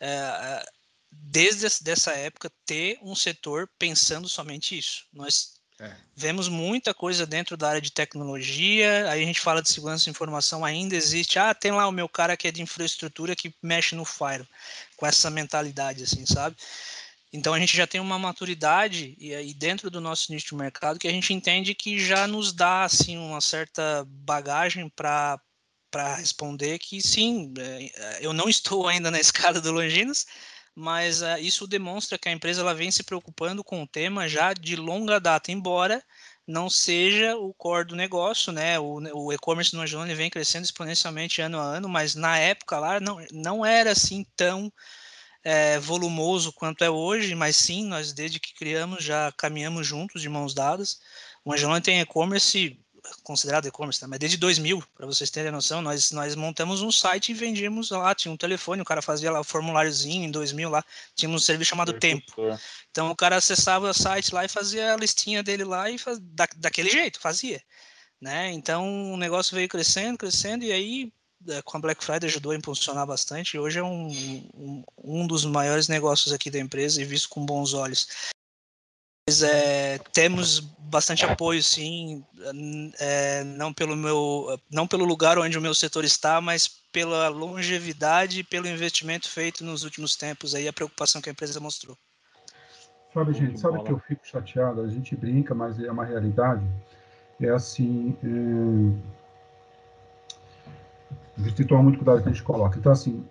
[0.00, 0.64] é,
[1.10, 5.06] desde essa época ter um setor pensando somente isso.
[5.12, 5.92] Nós é.
[6.14, 10.10] Vemos muita coisa dentro da área de tecnologia, aí a gente fala de segurança de
[10.10, 13.94] informação, ainda existe, ah, tem lá o meu cara que é de infraestrutura que mexe
[13.94, 14.48] no Fire,
[14.96, 16.56] com essa mentalidade, assim, sabe?
[17.32, 20.98] Então a gente já tem uma maturidade e aí dentro do nosso nicho de mercado
[20.98, 25.38] que a gente entende que já nos dá assim uma certa bagagem para
[25.90, 30.26] para responder que sim, é, eu não estou ainda na escada do Longinos,
[30.78, 34.52] mas uh, isso demonstra que a empresa ela vem se preocupando com o tema já
[34.52, 36.00] de longa data, embora
[36.46, 38.78] não seja o core do negócio, né?
[38.78, 43.00] O, o e-commerce no Angelone vem crescendo exponencialmente ano a ano, mas na época lá
[43.00, 44.72] não, não era assim tão
[45.42, 50.28] é, volumoso quanto é hoje, mas sim, nós desde que criamos já caminhamos juntos, de
[50.28, 51.00] mãos dadas.
[51.44, 52.78] O Angelone tem e-commerce
[53.22, 54.08] considerado e-commerce, né?
[54.08, 58.14] mas desde 2000, para vocês terem noção, nós, nós montamos um site e vendíamos lá,
[58.14, 61.70] tinha um telefone, o cara fazia lá o formuláriozinho em 2000 lá, tinha um serviço
[61.70, 62.32] chamado Tempo.
[62.90, 66.18] Então o cara acessava o site lá e fazia a listinha dele lá e faz,
[66.18, 67.62] da, daquele jeito, fazia.
[68.20, 68.52] Né?
[68.52, 71.12] Então o negócio veio crescendo, crescendo, e aí
[71.48, 74.08] é, com a Black Friday ajudou a impulsionar bastante, e hoje é um,
[74.54, 78.08] um, um dos maiores negócios aqui da empresa e visto com bons olhos.
[79.28, 82.24] Mas é, temos bastante apoio, sim,
[82.98, 88.40] é, não pelo meu, não pelo lugar onde o meu setor está, mas pela longevidade
[88.40, 91.94] e pelo investimento feito nos últimos tempos aí, a preocupação que a empresa mostrou.
[93.12, 94.80] Sabe, gente, sabe que eu fico chateado?
[94.80, 96.66] A gente brinca, mas é uma realidade.
[97.38, 98.28] É assim, é...
[101.36, 102.78] a gente tem que tomar muito cuidado que a gente coloca.
[102.78, 103.22] Então, assim,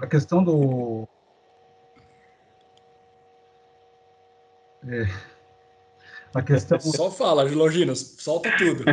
[0.00, 1.06] a questão do
[4.90, 5.06] É,
[6.34, 6.80] a questão...
[6.80, 8.84] Só fala, Longinos, solta tudo.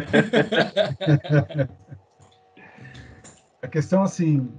[3.61, 4.51] a questão, assim,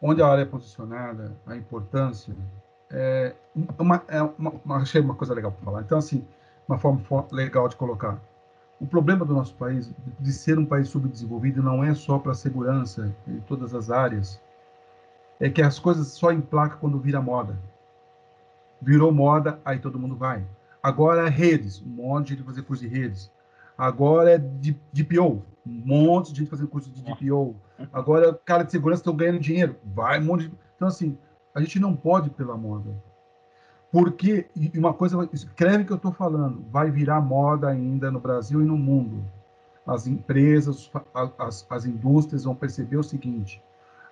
[0.00, 2.36] onde a área é posicionada, a importância,
[2.90, 3.34] é
[3.78, 5.80] uma, é uma, uma, achei uma coisa legal para falar.
[5.80, 6.24] Então, assim,
[6.68, 8.20] uma forma legal de colocar.
[8.80, 12.34] O problema do nosso país, de ser um país subdesenvolvido, não é só para a
[12.34, 14.40] segurança em todas as áreas,
[15.40, 17.56] é que as coisas só emplacam quando vira moda
[18.82, 20.44] virou moda, aí todo mundo vai.
[20.82, 23.30] Agora é redes, um monte de gente fazer curso de redes.
[23.78, 27.54] Agora é de DPO, um monte de gente fazendo curso de DPO.
[27.92, 30.54] Agora, cara de segurança estão ganhando dinheiro, vai um monte de...
[30.76, 31.16] Então, assim,
[31.54, 32.90] a gente não pode pela moda.
[33.92, 38.60] Porque, e uma coisa, escreve que eu estou falando, vai virar moda ainda no Brasil
[38.62, 39.22] e no mundo.
[39.86, 40.90] As empresas,
[41.38, 43.62] as, as indústrias vão perceber o seguinte: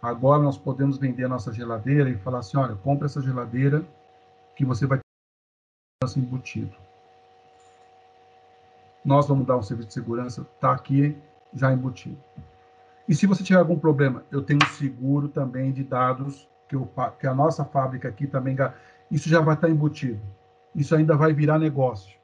[0.02, 3.82] agora nós podemos vender a nossa geladeira e falar assim: olha, compra essa geladeira
[4.60, 6.76] que você vai ter embutido.
[9.02, 11.16] Nós vamos dar um serviço de segurança, está aqui
[11.54, 12.22] já embutido.
[13.08, 16.86] E se você tiver algum problema, eu tenho seguro também de dados que, eu,
[17.18, 18.54] que a nossa fábrica aqui também,
[19.10, 20.20] isso já vai estar embutido.
[20.74, 22.20] Isso ainda vai virar negócio.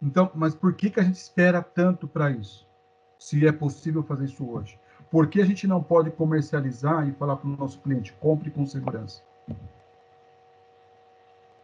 [0.00, 2.64] Então, mas por que, que a gente espera tanto para isso?
[3.18, 4.78] Se é possível fazer isso hoje.
[5.10, 8.64] Por que a gente não pode comercializar e falar para o nosso cliente, compre com
[8.64, 9.20] segurança?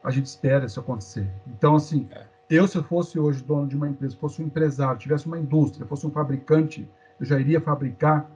[0.03, 1.31] A gente espera isso acontecer.
[1.47, 2.25] Então, assim, é.
[2.51, 5.87] eu, se eu fosse hoje dono de uma empresa, fosse um empresário, tivesse uma indústria,
[5.87, 6.89] fosse um fabricante,
[7.21, 8.31] eu já iria fabricar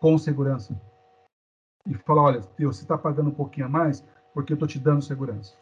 [0.00, 0.78] com segurança.
[1.86, 4.04] E falar, olha, você está pagando um pouquinho a mais
[4.34, 5.54] porque eu estou te dando segurança.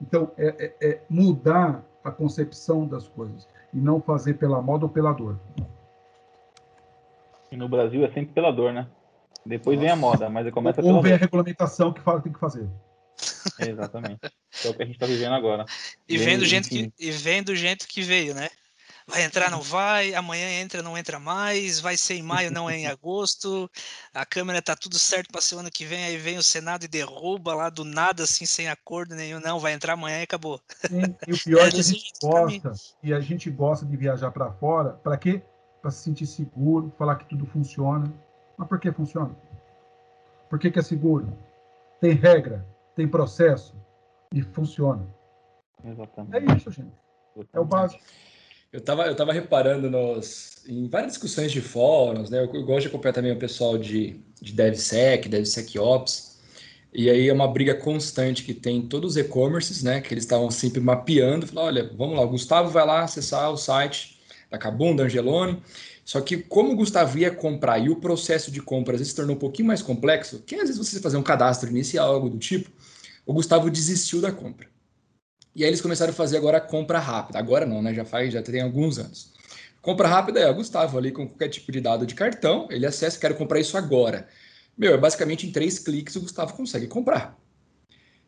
[0.00, 4.90] Então, é, é, é, mudar a concepção das coisas e não fazer pela moda ou
[4.90, 5.38] pela dor.
[7.50, 8.86] E no Brasil é sempre pela dor, né?
[9.44, 9.86] Depois Nossa.
[9.86, 12.68] vem a moda, mas começa Ou vem a regulamentação que fala que tem que fazer.
[13.60, 14.20] exatamente.
[14.64, 15.64] É o que a gente está vivendo agora.
[16.08, 18.48] E vendo, gente que, e vendo gente que veio, né?
[19.06, 22.76] Vai entrar, não vai, amanhã entra, não entra mais, vai ser em maio, não é
[22.76, 23.70] em agosto,
[24.12, 26.88] a Câmara tá tudo certo para ser ano que vem, aí vem o Senado e
[26.88, 30.60] derruba lá do nada, assim, sem acordo nenhum, não, vai entrar amanhã e acabou.
[30.86, 32.72] Sim, e o pior é que a gente gosta,
[33.02, 35.40] e a gente gosta de viajar para fora, para quê?
[35.80, 38.12] Para se sentir seguro, falar que tudo funciona.
[38.58, 39.34] Mas por que funciona?
[40.50, 41.32] Por que, que é seguro?
[42.00, 42.66] Tem regra,
[42.98, 43.76] tem processo
[44.34, 45.06] e funciona.
[45.84, 46.36] Exatamente.
[46.36, 46.92] É isso, gente.
[47.52, 48.02] É o básico.
[48.72, 52.40] Eu estava eu tava reparando nos, em várias discussões de fóruns, né?
[52.40, 56.40] Eu, eu gosto de acompanhar também o pessoal de, de DevSec, DevSecOps,
[56.92, 60.00] e aí é uma briga constante que tem todos os e-commerces, né?
[60.00, 63.56] Que eles estavam sempre mapeando, falando, olha, vamos lá, o Gustavo vai lá acessar o
[63.56, 64.17] site
[64.50, 65.62] da Kabum, da Angelone,
[66.04, 69.16] só que como o Gustavo ia comprar e o processo de compra às vezes se
[69.16, 72.38] tornou um pouquinho mais complexo, que às vezes você fazer um cadastro inicial, algo do
[72.38, 72.70] tipo,
[73.26, 74.66] o Gustavo desistiu da compra.
[75.54, 77.38] E aí eles começaram a fazer agora a compra rápida.
[77.38, 77.92] Agora não, né?
[77.92, 79.32] Já faz, já tem alguns anos.
[79.82, 83.18] Compra rápida é o Gustavo ali com qualquer tipo de dado de cartão, ele acessa,
[83.18, 84.28] quero comprar isso agora.
[84.76, 87.38] Meu, é basicamente em três cliques o Gustavo consegue comprar.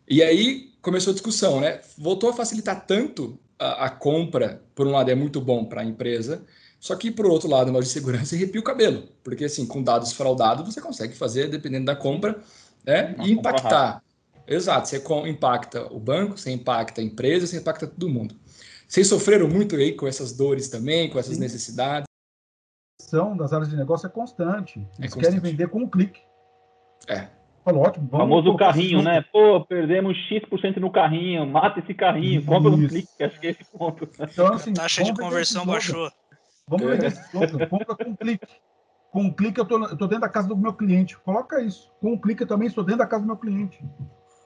[0.09, 1.81] E aí começou a discussão, né?
[1.97, 5.85] Voltou a facilitar tanto a, a compra, por um lado é muito bom para a
[5.85, 6.43] empresa,
[6.81, 9.83] só que por outro lado, na loja de segurança, arrepia o cabelo, porque assim, com
[9.83, 12.41] dados fraudados você consegue fazer, dependendo da compra,
[12.85, 13.15] né?
[13.21, 14.03] E impactar
[14.51, 18.35] Exato, você impacta o banco, você impacta a empresa, você impacta todo mundo.
[18.89, 21.41] Vocês sofreram muito aí com essas dores também, com essas Sim.
[21.41, 22.07] necessidades?
[23.01, 24.81] A ação das áreas de negócio é constante.
[24.81, 25.25] É Eles é constante.
[25.25, 26.21] querem vender com um clique.
[27.07, 27.29] É.
[27.65, 28.09] Falou, ótimo.
[28.11, 29.23] Vamos famoso carrinho, né?
[29.33, 33.65] Pô, perdemos X% no carrinho, mata esse carrinho, compra no clique, acho que é esse
[33.65, 34.09] ponto.
[34.19, 36.11] Então, assim, a taxa de conversão baixou.
[36.67, 38.47] Vamos ver esse slogan, compra com um clique.
[39.11, 41.19] Com um clique eu tô, eu tô dentro da casa do meu cliente.
[41.19, 41.91] Coloca isso.
[42.01, 43.79] Com um clique eu também estou dentro da casa do meu cliente.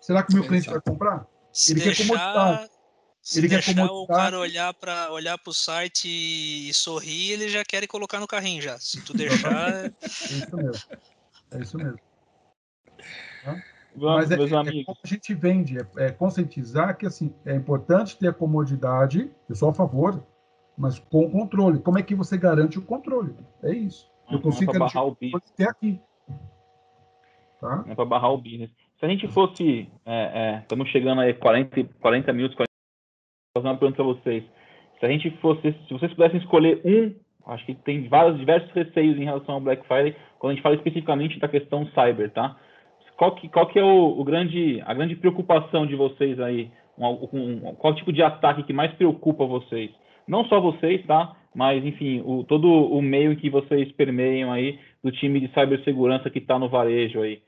[0.01, 1.27] Será que o meu cliente vai comprar?
[1.53, 2.69] Se ele deixar, quer comoditar.
[3.21, 7.65] Se ele deixar quer o cara olhar para olhar o site e sorrir, ele já
[7.65, 8.79] quer colocar no carrinho já.
[8.79, 9.85] Se tu deixar.
[9.85, 10.83] é isso mesmo.
[11.51, 11.99] É isso mesmo.
[13.97, 18.33] Mas é, é, a gente vende, é, é, conscientizar que assim, é importante ter a
[18.33, 20.25] comodidade, eu sou a favor,
[20.77, 21.79] mas com controle.
[21.79, 23.35] Como é que você garante o controle?
[23.63, 24.11] É isso.
[24.31, 25.51] Eu consigo é garantir o business.
[25.57, 26.01] ter aqui.
[27.61, 27.85] Tá?
[27.89, 28.71] É para barrar o business.
[28.99, 32.71] Se a gente fosse, é, é, estamos chegando aí 40, 40 minutos, 40,
[33.55, 34.45] vou fazer uma pergunta para vocês.
[34.99, 37.15] Se a gente fosse, se vocês pudessem escolher um,
[37.53, 40.75] acho que tem vários diversos receios em relação ao Black Friday, quando a gente fala
[40.75, 42.57] especificamente da questão cyber, tá?
[43.17, 46.71] Qual que, qual que é o, o grande, a grande preocupação de vocês aí?
[46.99, 49.91] Um, um, qual tipo de ataque que mais preocupa vocês?
[50.27, 51.37] Não só vocês, tá?
[51.55, 56.39] Mas, enfim, o, todo o meio que vocês permeiam aí do time de cibersegurança que
[56.39, 57.41] está no varejo aí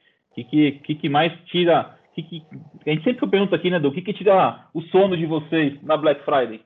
[0.44, 1.96] que, que, que mais tira.
[2.14, 2.46] Que, que,
[2.86, 5.96] a gente sempre pergunta aqui, né, do que, que tira o sono de vocês na
[5.96, 6.64] Black Friday?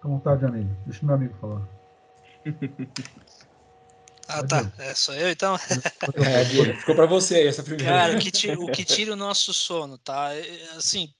[0.00, 0.70] Com vontade, amigo.
[0.86, 1.68] Deixa o meu amigo falar.
[4.32, 4.72] Ah, tá.
[4.78, 5.56] É, sou eu então?
[6.16, 7.90] É, ficou para você aí essa primeira.
[7.90, 10.34] Cara, o que, tira, o que tira o nosso sono, tá?
[10.34, 11.12] É, assim,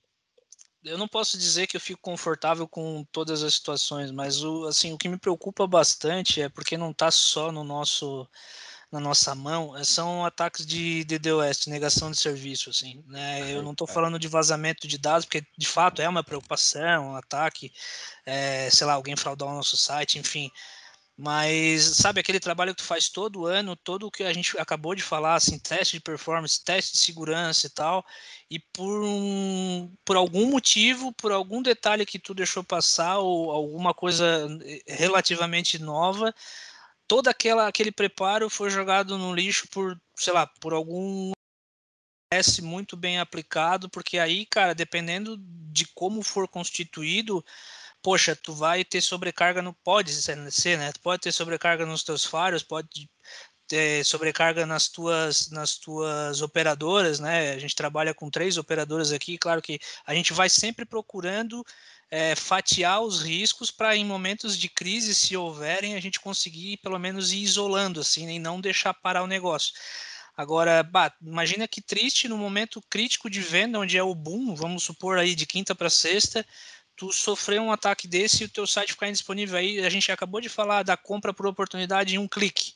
[0.85, 4.93] eu não posso dizer que eu fico confortável com todas as situações, mas o, assim,
[4.93, 8.29] o que me preocupa bastante é porque não está só no nosso
[8.91, 13.53] na nossa mão eh, são ataques de DDoS, negação de serviço, assim, né?
[13.53, 17.17] Eu não estou falando de vazamento de dados, porque de fato é uma preocupação, um
[17.17, 17.73] ataque,
[18.27, 20.51] é, sei lá, alguém fraudar o nosso site, enfim.
[21.23, 24.95] Mas sabe aquele trabalho que tu faz todo ano, todo o que a gente acabou
[24.95, 28.07] de falar, assim, teste de performance, teste de segurança e tal,
[28.51, 33.93] e por um, por algum motivo, por algum detalhe que tu deixou passar ou alguma
[33.93, 36.35] coisa eh, relativamente nova,
[37.07, 41.33] todo aquela, aquele preparo foi jogado no lixo por, sei lá, por algum
[42.33, 45.37] S muito bem aplicado, porque aí, cara, dependendo
[45.71, 47.45] de como for constituído,
[48.03, 50.93] poxa, tu vai ter sobrecarga no pode ser, né?
[50.93, 53.09] Tu pode ter sobrecarga nos teus faros, pode
[53.69, 57.53] ter sobrecarga nas tuas nas tuas operadoras, né?
[57.53, 61.65] A gente trabalha com três operadoras aqui, claro que a gente vai sempre procurando
[62.11, 66.99] é, fatiar os riscos para em momentos de crise, se houverem, a gente conseguir pelo
[66.99, 69.73] menos ir isolando assim, né, e não deixar parar o negócio.
[70.37, 74.83] Agora, bah, imagina que triste no momento crítico de venda, onde é o boom, vamos
[74.83, 76.47] supor aí de quinta para sexta,
[77.01, 80.39] tu sofrer um ataque desse e o teu site ficar indisponível aí, a gente acabou
[80.39, 82.75] de falar da compra por oportunidade em um clique.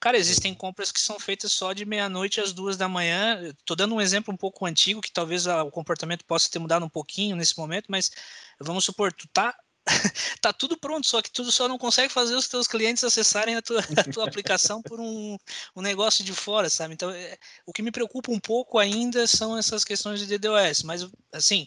[0.00, 3.52] Cara, existem compras que são feitas só de meia-noite às duas da manhã.
[3.58, 6.88] Estou dando um exemplo um pouco antigo, que talvez o comportamento possa ter mudado um
[6.88, 8.10] pouquinho nesse momento, mas
[8.58, 9.54] vamos supor, tu tá
[10.40, 13.62] tá tudo pronto, só que tu só não consegue fazer os teus clientes acessarem a
[13.62, 15.36] tua, a tua aplicação por um,
[15.76, 16.94] um negócio de fora, sabe?
[16.94, 21.06] Então, é, o que me preocupa um pouco ainda são essas questões de DDoS, mas
[21.32, 21.66] assim,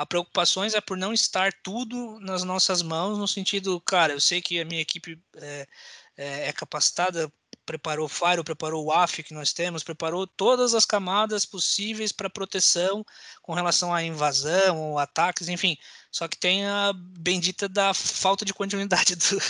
[0.00, 4.40] a preocupações é por não estar tudo nas nossas mãos, no sentido, cara, eu sei
[4.40, 5.68] que a minha equipe é,
[6.16, 7.30] é, é capacitada
[7.64, 12.28] preparou o Fire, preparou o AF que nós temos, preparou todas as camadas possíveis para
[12.28, 13.04] proteção
[13.42, 15.76] com relação à invasão ou ataques, enfim.
[16.10, 19.40] Só que tem a bendita da falta de continuidade do,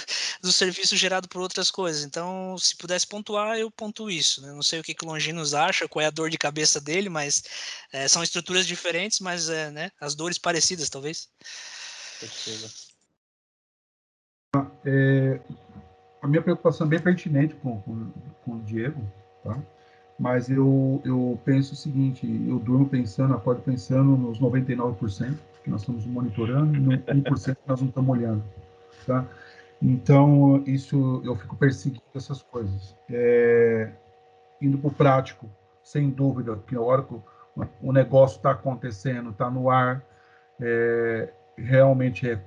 [0.42, 2.04] do serviço gerado por outras coisas.
[2.04, 4.42] Então, se pudesse pontuar, eu pontuo isso.
[4.42, 4.52] Né?
[4.52, 7.08] Não sei o que, que o Longinos acha, qual é a dor de cabeça dele,
[7.08, 7.42] mas
[7.92, 11.28] é, são estruturas diferentes, mas é, né, as dores parecidas, talvez.
[14.84, 15.40] É,
[16.22, 18.06] a minha preocupação é bem pertinente com, com,
[18.44, 19.00] com o Diego,
[19.42, 19.58] tá?
[20.18, 25.80] mas eu, eu penso o seguinte, eu durmo pensando, acordo pensando nos 99% que nós
[25.80, 28.44] estamos monitorando e no 1% que nós não estamos olhando,
[29.06, 29.26] tá?
[29.82, 32.94] Então, isso, eu fico perseguindo essas coisas.
[33.08, 33.90] É,
[34.60, 35.48] indo para o prático,
[35.82, 37.14] sem dúvida, que a hora que
[37.80, 40.04] o, negócio está acontecendo, está no ar,
[40.60, 42.38] é, realmente é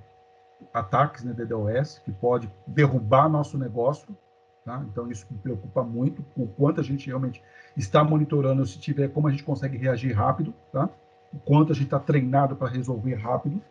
[0.74, 4.16] ataques, né, DDoS, que pode derrubar nosso negócio,
[4.66, 4.84] tá?
[4.92, 7.42] Então isso me preocupa muito, o quanto a gente realmente
[7.76, 10.90] está monitorando, se tiver como a gente consegue reagir rápido, tá?
[11.34, 13.62] O quanto a gente está treinado para resolver rápido.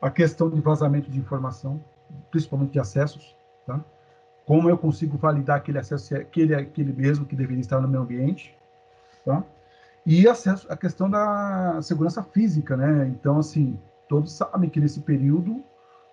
[0.00, 1.82] A questão de vazamento de informação,
[2.30, 3.36] principalmente de acessos,
[3.66, 3.80] tá?
[4.46, 8.02] Como eu consigo validar aquele acesso, é aquele, aquele mesmo que deveria estar no meu
[8.02, 8.56] ambiente,
[9.24, 9.44] tá?
[10.06, 13.06] E acesso, a questão da segurança física, né?
[13.08, 13.78] Então, assim,
[14.08, 15.62] todos sabem que nesse período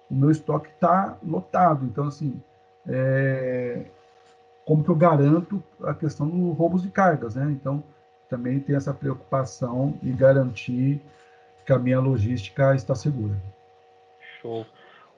[0.09, 1.85] o meu estoque está lotado.
[1.85, 2.41] Então, assim,
[2.87, 3.85] é,
[4.65, 7.47] como que eu garanto a questão dos roubos de cargas, né?
[7.51, 7.83] Então,
[8.29, 10.99] também tem essa preocupação e garantir
[11.65, 13.35] que a minha logística está segura.
[14.41, 14.65] Show.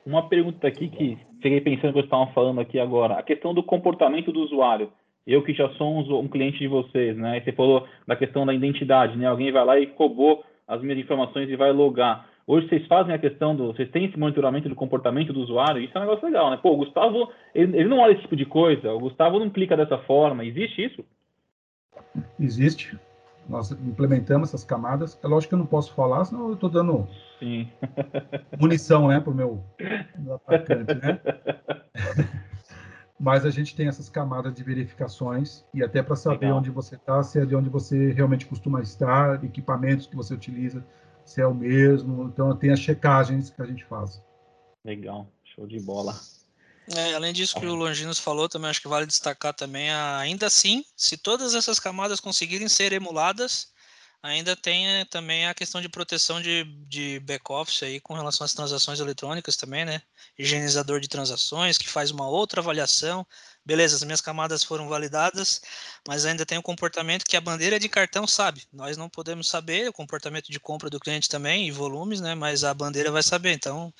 [0.05, 3.63] Uma pergunta aqui que fiquei pensando que vocês estavam falando aqui agora, a questão do
[3.63, 4.91] comportamento do usuário.
[5.27, 7.39] Eu que já sou um, um cliente de vocês, né?
[7.41, 9.27] Você falou da questão da identidade, né?
[9.27, 12.27] Alguém vai lá e roubou as minhas informações e vai logar.
[12.49, 13.67] Hoje vocês fazem a questão do.
[13.67, 16.57] Vocês têm esse monitoramento do comportamento do usuário, isso é um negócio legal, né?
[16.57, 19.77] Pô, o Gustavo, ele, ele não olha esse tipo de coisa, o Gustavo não clica
[19.77, 20.43] dessa forma.
[20.43, 21.05] Existe isso?
[22.39, 22.97] Existe.
[23.47, 25.19] Nós implementamos essas camadas.
[25.23, 27.67] É lógico que eu não posso falar, senão eu estou dando Sim.
[28.59, 29.63] munição né, para o meu,
[30.17, 31.19] meu atacante, né?
[33.19, 36.57] Mas a gente tem essas camadas de verificações e até para saber Legal.
[36.57, 40.83] onde você está, se é de onde você realmente costuma estar, equipamentos que você utiliza
[41.29, 42.23] se é o mesmo.
[42.23, 44.21] Então, tem as checagens que a gente faz.
[44.83, 46.19] Legal, show de bola.
[46.95, 50.83] É, além disso que o Longinos falou, também acho que vale destacar também, ainda assim,
[50.97, 53.71] se todas essas camadas conseguirem ser emuladas,
[54.21, 58.53] ainda tem eh, também a questão de proteção de, de back-office aí com relação às
[58.53, 60.01] transações eletrônicas também, né?
[60.37, 63.25] Higienizador de transações, que faz uma outra avaliação
[63.69, 65.61] beleza, as minhas camadas foram validadas,
[66.07, 68.63] mas ainda tem o um comportamento que a bandeira de cartão sabe.
[68.73, 72.33] Nós não podemos saber o comportamento de compra do cliente também e volumes, né?
[72.33, 73.53] Mas a bandeira vai saber.
[73.53, 73.93] Então,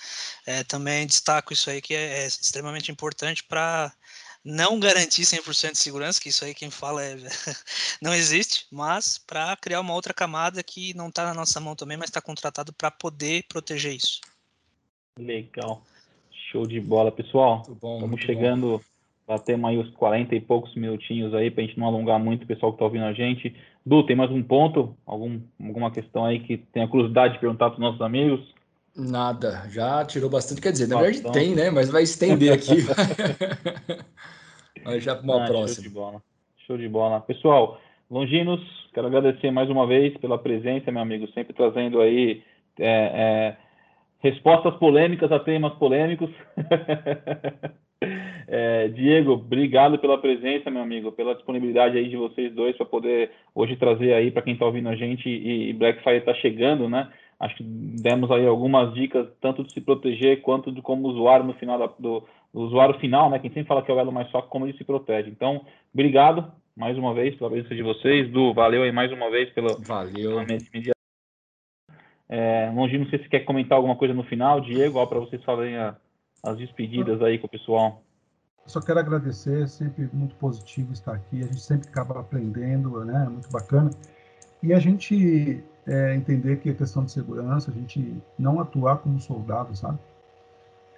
[0.47, 3.93] é, também destaco isso aí que é, é extremamente importante para
[4.43, 7.15] não garantir 100% de segurança, que isso aí quem fala é,
[8.01, 11.97] não existe, mas para criar uma outra camada que não está na nossa mão também,
[11.97, 14.21] mas está contratado para poder proteger isso.
[15.17, 15.83] Legal.
[16.51, 17.63] Show de bola, pessoal.
[17.67, 18.81] Estamos chegando bom
[19.29, 22.47] Batemos aí os 40 e poucos minutinhos aí para a gente não alongar muito o
[22.47, 23.55] pessoal que está ouvindo a gente.
[23.85, 24.97] Du, tem mais um ponto?
[25.05, 28.39] Algum, alguma questão aí que tenha curiosidade de perguntar para os nossos amigos?
[28.95, 30.61] Nada, já tirou bastante.
[30.61, 31.69] Quer dizer, na verdade tem, né?
[31.69, 32.77] Mas vai estender aqui.
[34.83, 35.75] Mas já para uma ah, próxima.
[35.75, 36.23] Show de bola.
[36.65, 37.21] Show de bola.
[37.21, 37.79] Pessoal,
[38.09, 38.61] Longinos,
[38.93, 42.43] quero agradecer mais uma vez pela presença, meu amigo, sempre trazendo aí
[42.79, 43.57] é, é,
[44.19, 46.29] respostas polêmicas a temas polêmicos.
[48.51, 53.29] É, Diego, obrigado pela presença, meu amigo, pela disponibilidade aí de vocês dois para poder
[53.53, 56.89] hoje trazer aí para quem está ouvindo a gente e, e Black Friday está chegando,
[56.89, 57.11] né?
[57.39, 61.53] Acho que demos aí algumas dicas tanto de se proteger quanto de como usuário no
[61.53, 63.39] final da, do, do, usuário final, né?
[63.39, 65.29] Quem sempre fala que é o elo mais fraco, como ele se protege.
[65.29, 69.49] Então, obrigado mais uma vez pela presença de vocês, Du, valeu aí mais uma vez
[69.51, 70.45] pela valeu.
[70.45, 70.93] Pela
[72.29, 75.77] é, Longe, não sei se quer comentar alguma coisa no final, Diego, para vocês falarem
[75.77, 75.95] a,
[76.43, 78.03] as despedidas aí com o pessoal.
[78.67, 81.39] só quero agradecer, sempre muito positivo estar aqui.
[81.39, 83.27] A gente sempre acaba aprendendo, né?
[83.29, 83.89] Muito bacana.
[84.61, 89.19] E a gente é, entender que a questão de segurança, a gente não atuar como
[89.19, 89.97] soldado, sabe?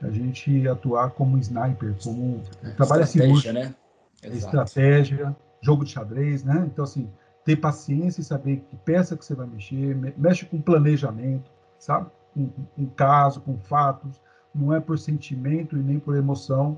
[0.01, 3.75] A gente atuar como sniper, como é, trabalho estratégia, né?
[4.23, 6.63] Estratégia, jogo de xadrez, né?
[6.67, 7.09] Então, assim,
[7.45, 12.09] ter paciência e saber que peça que você vai mexer, mexe com planejamento, sabe?
[12.33, 14.19] Com, com caso, com fatos,
[14.53, 16.77] não é por sentimento e nem por emoção,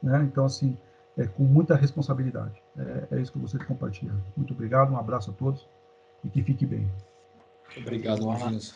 [0.00, 0.22] né?
[0.30, 0.76] Então, assim,
[1.16, 2.62] é com muita responsabilidade.
[2.78, 4.14] É, é isso que eu gostaria de compartilhar.
[4.36, 5.68] Muito obrigado, um abraço a todos
[6.22, 6.88] e que fique bem.
[7.76, 8.74] Obrigado, Marquinhos.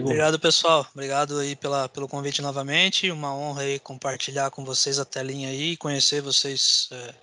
[0.00, 0.86] Obrigado, pessoal.
[0.94, 3.10] Obrigado aí pela, pelo convite novamente.
[3.10, 7.14] Uma honra aí compartilhar com vocês a telinha aí, conhecer vocês é,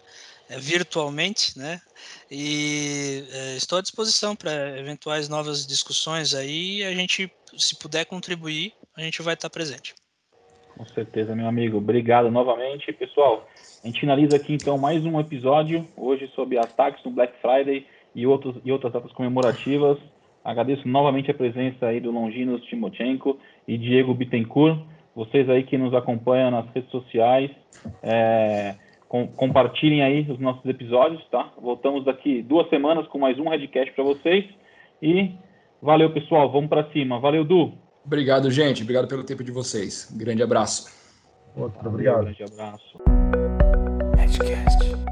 [0.55, 1.79] é, virtualmente, né?
[2.29, 6.83] E é, estou à disposição para eventuais novas discussões aí.
[6.83, 9.95] A gente, se puder contribuir, a gente vai estar presente.
[10.75, 11.77] Com certeza, meu amigo.
[11.77, 13.47] Obrigado novamente, pessoal.
[13.81, 18.27] A gente finaliza aqui então mais um episódio hoje sobre ataques no Black Friday e,
[18.27, 19.97] outros, e outras datas comemorativas.
[20.43, 23.37] Agradeço novamente a presença aí do Longinos Timochenko
[23.67, 24.79] e Diego Bittencourt.
[25.15, 27.51] Vocês aí que nos acompanham nas redes sociais,
[28.01, 28.75] é,
[29.07, 31.51] com, compartilhem aí os nossos episódios, tá?
[31.61, 34.45] Voltamos daqui duas semanas com mais um Redcast para vocês.
[35.01, 35.31] E
[35.81, 36.51] valeu, pessoal.
[36.51, 37.19] Vamos para cima.
[37.19, 37.73] Valeu, Du.
[38.05, 38.81] Obrigado, gente.
[38.81, 40.11] Obrigado pelo tempo de vocês.
[40.17, 40.91] Grande abraço.
[41.55, 42.21] Outro, obrigado.
[42.21, 42.97] Um grande abraço.
[44.17, 45.02] Redcast.